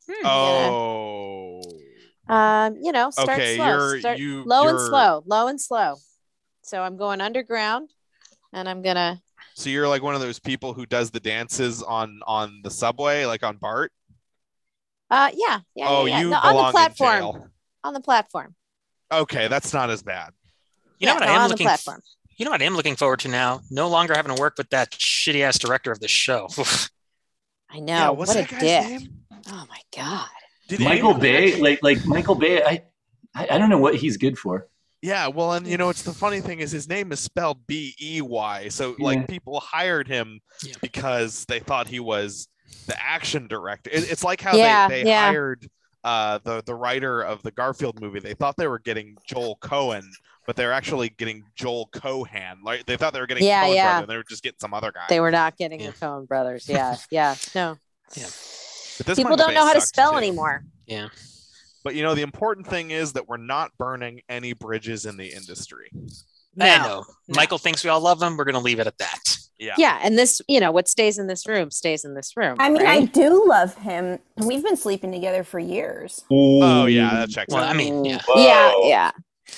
Hmm. 0.09 0.27
oh. 0.27 1.63
Um, 2.29 2.77
you 2.81 2.91
know, 2.93 3.11
start 3.11 3.29
Okay, 3.31 3.57
slow, 3.57 3.67
you're 3.67 4.01
start 4.01 4.19
you 4.19 4.45
low 4.45 4.69
and 4.69 4.79
you're- 4.79 4.89
slow, 4.89 5.23
low 5.27 5.49
and 5.49 5.61
slow. 5.61 5.97
So 6.63 6.81
I'm 6.81 6.97
going 6.97 7.21
underground, 7.21 7.91
and 8.53 8.69
I'm 8.69 8.81
gonna. 8.83 9.21
So 9.55 9.71
you're 9.71 9.89
like 9.89 10.03
one 10.03 10.15
of 10.15 10.21
those 10.21 10.39
people 10.39 10.75
who 10.75 10.87
does 10.87 11.11
the 11.11 11.21
dances 11.21 11.83
on 11.83 12.21
on 12.27 12.61
the 12.63 12.71
subway, 12.71 13.25
like 13.25 13.43
on 13.43 13.57
Bart. 13.57 13.93
Uh, 15.11 15.31
yeah, 15.35 15.61
yeah, 15.75 15.87
oh, 15.89 16.05
yeah, 16.05 16.17
yeah. 16.17 16.21
you 16.21 16.31
No, 16.31 16.37
on 16.39 16.57
the 16.57 16.71
platform. 16.73 17.15
in 17.15 17.21
jail. 17.23 17.49
On 17.85 17.95
the 17.95 18.01
platform. 18.01 18.55
Okay, 19.13 19.49
that's 19.49 19.73
not 19.73 19.89
as 19.91 20.03
bad. 20.03 20.33
You 20.99 21.07
know 21.07 21.13
Yeah, 21.13 21.15
what 21.15 21.27
no, 21.27 21.33
I 21.33 21.37
am 21.37 21.43
on 21.43 21.49
the 21.49 21.53
looking. 21.55 21.65
platform. 21.67 22.03
You 22.37 22.45
know 22.45 22.51
what 22.51 22.61
I 22.61 22.65
am 22.65 22.75
looking 22.75 22.97
forward 22.97 23.21
to 23.21 23.29
now? 23.29 23.61
No 23.71 23.89
longer 23.89 24.15
having 24.15 24.35
to 24.35 24.41
work 24.41 24.55
with 24.59 24.69
that 24.71 24.91
shitty 24.91 25.41
ass 25.43 25.59
director 25.59 25.91
of 25.93 26.01
the 26.01 26.09
show. 26.09 26.49
I 27.71 27.81
know. 27.81 27.93
yeah, 27.93 28.09
what's 28.11 28.35
what 28.35 28.45
a 28.45 28.49
guy's 28.49 28.61
dick. 28.61 28.85
name? 28.87 29.09
Oh 29.49 29.67
my 29.69 29.81
god. 29.97 30.29
Did 30.69 30.81
Michael 30.81 31.15
Bay, 31.15 31.57
like 31.61 31.83
like 31.83 32.05
Michael 32.05 32.35
Bay, 32.35 32.63
I, 32.63 32.83
I 33.35 33.49
I 33.53 33.59
don't 33.59 33.71
know 33.71 33.79
what 33.79 33.95
he's 33.95 34.17
good 34.17 34.37
for. 34.39 34.67
Yeah, 35.07 35.29
well, 35.29 35.53
and 35.53 35.67
you 35.69 35.77
know, 35.77 35.89
it's 35.89 36.03
the 36.03 36.13
funny 36.13 36.41
thing 36.41 36.59
is 36.59 36.73
his 36.73 36.89
name 36.89 37.13
is 37.13 37.21
spelled 37.21 37.65
B 37.69 37.95
E 38.01 38.21
Y. 38.21 38.69
So 38.71 38.97
like 38.99 39.19
Yeah. 39.21 39.27
people 39.27 39.61
hired 39.61 40.09
him 40.09 40.41
Yeah. 40.65 40.75
because 40.83 41.45
they 41.47 41.61
thought 41.61 41.87
he 41.87 42.01
was 42.01 42.49
the 42.87 43.01
action 43.01 43.47
director. 43.47 43.89
It- 43.93 44.11
it's 44.11 44.25
like 44.25 44.41
how 44.41 44.57
Yeah, 44.57 44.89
they, 44.89 45.03
they 45.05 45.11
yeah. 45.11 45.27
hired 45.27 45.69
uh, 46.03 46.39
the 46.45 46.63
the 46.65 46.75
writer 46.75 47.21
of 47.23 47.43
the 47.43 47.51
Garfield 47.53 48.01
movie. 48.01 48.19
They 48.21 48.35
thought 48.35 48.57
they 48.57 48.67
were 48.69 48.79
getting 48.81 49.17
Joel 49.27 49.57
Cohen, 49.61 50.09
but 50.47 50.55
they're 50.57 50.73
actually 50.73 51.09
getting 51.11 51.43
Joel 51.57 51.87
Cohan. 51.93 52.59
Like 52.65 52.87
they 52.87 52.97
thought 52.97 53.13
they 53.13 53.19
were 53.21 53.27
getting 53.27 53.45
Yeah, 53.45 53.65
Coen 53.65 53.75
yeah. 53.75 53.85
brother, 53.87 54.03
and 54.03 54.11
they 54.11 54.17
were 54.17 54.25
just 54.29 54.43
getting 54.43 54.59
some 54.61 54.73
other 54.75 54.93
guy. 54.93 55.05
They 55.09 55.19
were 55.21 55.33
not 55.33 55.57
getting 55.57 55.81
Yeah. 55.81 55.91
the 55.91 56.07
Coen 56.07 56.27
brothers. 56.29 56.69
Yeah, 56.69 56.97
yeah. 57.11 57.35
No. 57.55 57.77
But 58.99 59.05
this 59.07 59.17
People 59.19 59.37
don't 59.37 59.53
know 59.53 59.67
how 59.67 59.75
to 59.75 59.81
spell 59.81 60.13
too. 60.13 60.19
anymore. 60.19 60.65
yeah. 60.87 61.09
But 61.87 61.95
you 61.95 62.03
know, 62.03 62.17
the 62.17 62.23
important 62.23 62.67
thing 62.67 62.91
is 62.91 63.13
that 63.13 63.29
we're 63.29 63.37
not 63.37 63.71
burning 63.79 64.21
any 64.29 64.55
bridges 64.55 65.07
in 65.07 65.17
the 65.17 65.27
industry. 65.29 65.89
I 65.95 65.99
No. 66.57 66.67
know. 66.79 67.05
no. 67.29 67.35
Michael 67.37 67.59
thinks 67.59 67.85
we 67.85 67.91
all 67.91 68.01
love 68.01 68.21
him. 68.21 68.37
We're 68.37 68.43
going 68.43 68.57
to 68.57 68.61
leave 68.61 68.81
it 68.81 68.89
at 68.89 68.99
that. 68.99 69.39
Yeah. 69.57 69.75
Yeah, 69.79 70.01
and 70.03 70.19
this, 70.19 70.43
you 70.49 70.59
know, 70.59 70.73
what 70.73 70.89
stays 70.89 71.17
in 71.17 71.29
this 71.29 71.47
room 71.47 71.71
stays 71.71 72.05
in 72.05 72.15
this 72.15 72.37
room. 72.37 72.57
I 72.59 72.71
mean, 72.71 72.85
I 72.85 73.05
do 73.05 73.47
love 73.49 73.77
him. 73.77 74.19
We've 74.39 74.65
been 74.65 74.77
sleeping 74.77 75.13
together 75.13 75.45
for 75.45 75.61
years. 75.61 76.25
Oh 76.29 76.87
yeah, 76.87 77.11
that 77.15 77.29
checks 77.31 77.55
Well, 77.55 77.63
out. 77.63 77.71
I 77.71 77.75
mean, 77.79 78.05
yeah. 78.05 78.21
yeah, 78.35 78.73
Whoa. 78.75 78.89
yeah. 78.89 79.11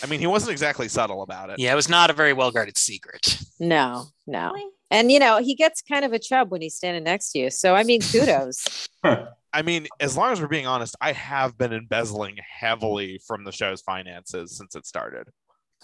I 0.03 0.07
mean, 0.07 0.21
he 0.21 0.27
wasn't 0.27 0.53
exactly 0.53 0.87
subtle 0.89 1.23
about 1.23 1.49
it. 1.49 1.59
Yeah, 1.59 1.73
it 1.73 1.77
was 1.77 1.89
not 1.89 2.11
a 2.11 2.13
very 2.13 2.35
well 2.35 2.51
guarded 2.51 2.77
secret. 2.77 3.39
No, 3.59 4.05
no. 4.27 4.53
And 4.91 5.11
you 5.11 5.19
know, 5.19 5.39
he 5.39 5.55
gets 5.55 5.81
kind 5.81 6.05
of 6.05 6.13
a 6.13 6.19
chub 6.19 6.51
when 6.51 6.61
he's 6.61 6.75
standing 6.77 7.05
next 7.05 7.33
to 7.33 7.39
you. 7.39 7.51
So 7.51 7.75
I 7.75 7.85
mean, 7.85 8.03
kudos. 8.03 8.87
I 9.53 9.63
mean, 9.63 9.87
as 10.01 10.17
long 10.17 10.33
as 10.33 10.41
we're 10.41 10.49
being 10.49 10.67
honest, 10.67 10.95
I 11.01 11.13
have 11.13 11.57
been 11.57 11.73
embezzling 11.73 12.37
heavily 12.61 13.21
from 13.27 13.45
the 13.45 13.53
show's 13.53 13.81
finances 13.81 14.57
since 14.57 14.75
it 14.77 14.87
started. 14.87 15.29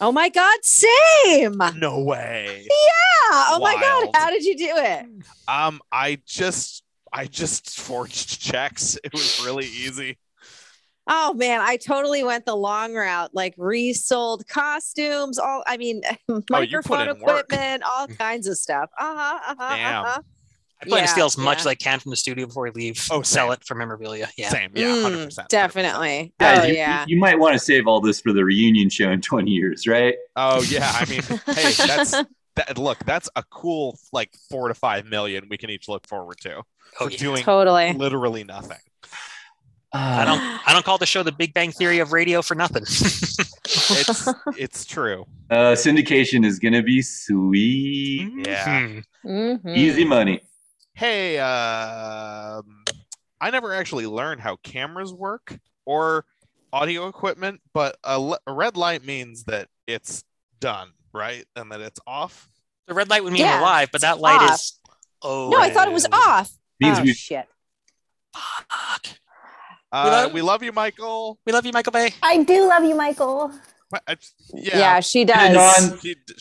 oh 0.00 0.12
my 0.12 0.28
god, 0.28 0.58
same. 0.62 1.56
No 1.76 2.02
way. 2.02 2.62
Yeah. 2.66 3.46
Oh 3.50 3.58
my 3.60 3.74
god, 3.74 4.10
how 4.14 4.30
did 4.30 4.44
you 4.44 4.56
do 4.56 4.72
it? 4.76 5.06
Um, 5.48 5.80
I 5.90 6.18
just 6.26 6.82
I 7.12 7.26
just 7.26 7.78
forged 7.80 8.40
checks. 8.42 8.98
It 9.04 9.12
was 9.12 9.42
really 9.44 9.66
easy. 9.66 10.18
Oh 11.06 11.34
man, 11.34 11.60
I 11.60 11.76
totally 11.76 12.24
went 12.24 12.46
the 12.46 12.56
long 12.56 12.94
route, 12.94 13.30
like 13.34 13.54
resold 13.58 14.46
costumes, 14.48 15.38
all 15.38 15.62
I 15.66 15.76
mean, 15.76 16.00
Oh, 16.28 16.42
microphone 16.50 17.08
equipment, 17.08 17.82
all 17.84 18.08
kinds 18.08 18.46
of 18.46 18.56
stuff. 18.56 18.90
Uh-huh, 18.98 19.38
uh-huh, 19.52 19.76
Damn. 19.76 20.04
uh-huh. 20.04 20.22
I 20.84 20.88
plan 20.88 21.00
Yeah, 21.02 21.06
to 21.06 21.12
steal 21.12 21.26
as 21.26 21.36
much 21.38 21.56
yeah. 21.58 21.60
as 21.62 21.66
I 21.66 21.74
can 21.74 21.98
from 22.00 22.10
the 22.10 22.16
studio 22.16 22.46
before 22.46 22.64
we 22.64 22.70
leave. 22.70 23.06
Oh, 23.10 23.22
sell 23.22 23.46
same. 23.48 23.52
it 23.54 23.64
for 23.64 23.74
memorabilia. 23.74 24.28
Yeah. 24.36 24.48
Same. 24.50 24.70
Yeah, 24.74 24.86
Mm, 24.86 25.02
hundred 25.02 25.24
percent. 25.26 25.48
Definitely. 25.48 26.32
Guys, 26.38 26.58
oh 26.60 26.66
you, 26.66 26.74
yeah. 26.74 27.04
you 27.08 27.18
might 27.18 27.38
want 27.38 27.54
to 27.54 27.58
save 27.58 27.86
all 27.86 28.00
this 28.00 28.20
for 28.20 28.32
the 28.32 28.44
reunion 28.44 28.88
show 28.90 29.10
in 29.10 29.20
20 29.20 29.50
years, 29.50 29.86
right? 29.86 30.14
Oh 30.36 30.62
yeah. 30.62 30.90
I 30.94 31.04
mean, 31.06 31.22
hey, 31.46 31.72
that's 31.72 32.10
that. 32.56 32.78
Look, 32.78 32.98
that's 33.04 33.28
a 33.36 33.42
cool 33.50 33.98
like 34.12 34.30
four 34.50 34.68
to 34.68 34.74
five 34.74 35.06
million 35.06 35.46
we 35.50 35.56
can 35.58 35.70
each 35.70 35.88
look 35.88 36.06
forward 36.06 36.38
to 36.42 36.62
Oh, 37.00 37.06
for 37.06 37.10
yeah. 37.10 37.18
doing 37.18 37.42
totally. 37.42 37.92
literally 37.94 38.44
nothing. 38.44 38.78
I 39.92 40.24
don't 40.24 40.40
I 40.68 40.72
don't 40.72 40.84
call 40.84 40.98
the 40.98 41.06
show 41.06 41.22
the 41.22 41.32
Big 41.32 41.54
Bang 41.54 41.70
Theory 41.72 41.98
of 42.00 42.12
radio 42.12 42.42
for 42.42 42.54
nothing. 42.54 42.82
It's 42.82 44.28
it's 44.56 44.84
true. 44.84 45.24
Uh, 45.50 45.72
syndication 45.74 46.44
is 46.44 46.58
gonna 46.58 46.82
be 46.82 47.00
sweet, 47.02 48.30
Yeah. 48.46 48.88
Hmm. 48.88 48.98
Mhm. 49.28 49.76
easy 49.76 50.04
money. 50.04 50.40
Hey 50.94 51.38
um 51.38 52.84
i 53.40 53.50
never 53.50 53.74
actually 53.74 54.06
learned 54.06 54.40
how 54.40 54.56
cameras 54.62 55.12
work 55.12 55.58
or 55.84 56.24
audio 56.72 57.08
equipment 57.08 57.60
but 57.72 57.96
a, 58.04 58.18
le- 58.18 58.38
a 58.46 58.52
red 58.52 58.76
light 58.76 59.04
means 59.04 59.44
that 59.44 59.68
it's 59.86 60.24
done 60.60 60.90
right 61.12 61.44
and 61.56 61.70
that 61.72 61.80
it's 61.80 62.00
off 62.06 62.48
The 62.86 62.94
red 62.94 63.08
light 63.10 63.22
would 63.24 63.32
mean 63.32 63.42
Yeah, 63.42 63.58
we're 63.58 63.62
live, 63.66 63.90
but 63.92 64.00
that 64.02 64.18
light 64.20 64.40
off. 64.40 64.54
is 64.60 64.78
oh 65.22 65.50
No, 65.50 65.58
I 65.60 65.70
thought 65.70 65.88
it 65.88 65.94
was 65.94 66.06
off. 66.12 66.50
Means 66.80 66.98
oh 66.98 67.02
we 67.02 67.12
shit. 67.12 67.46
fuck. 68.34 69.06
uh, 69.92 70.04
love- 70.10 70.32
we 70.32 70.42
love 70.42 70.62
you 70.62 70.72
michael 70.72 71.38
We 71.46 71.52
love 71.52 71.66
you, 71.66 71.72
Michael 71.72 71.92
Bay. 71.92 72.12
I 72.22 72.42
do 72.42 72.66
love 72.68 72.84
you, 72.84 72.94
Michael. 72.94 73.52
What- 73.90 74.02
I- 74.08 74.16
Yeah, 74.52 74.78
yeah, 74.78 75.00
she 75.00 75.24
Been 75.24 75.52
does. 75.54 75.92
on- 75.92 76.00
she, 76.00 76.16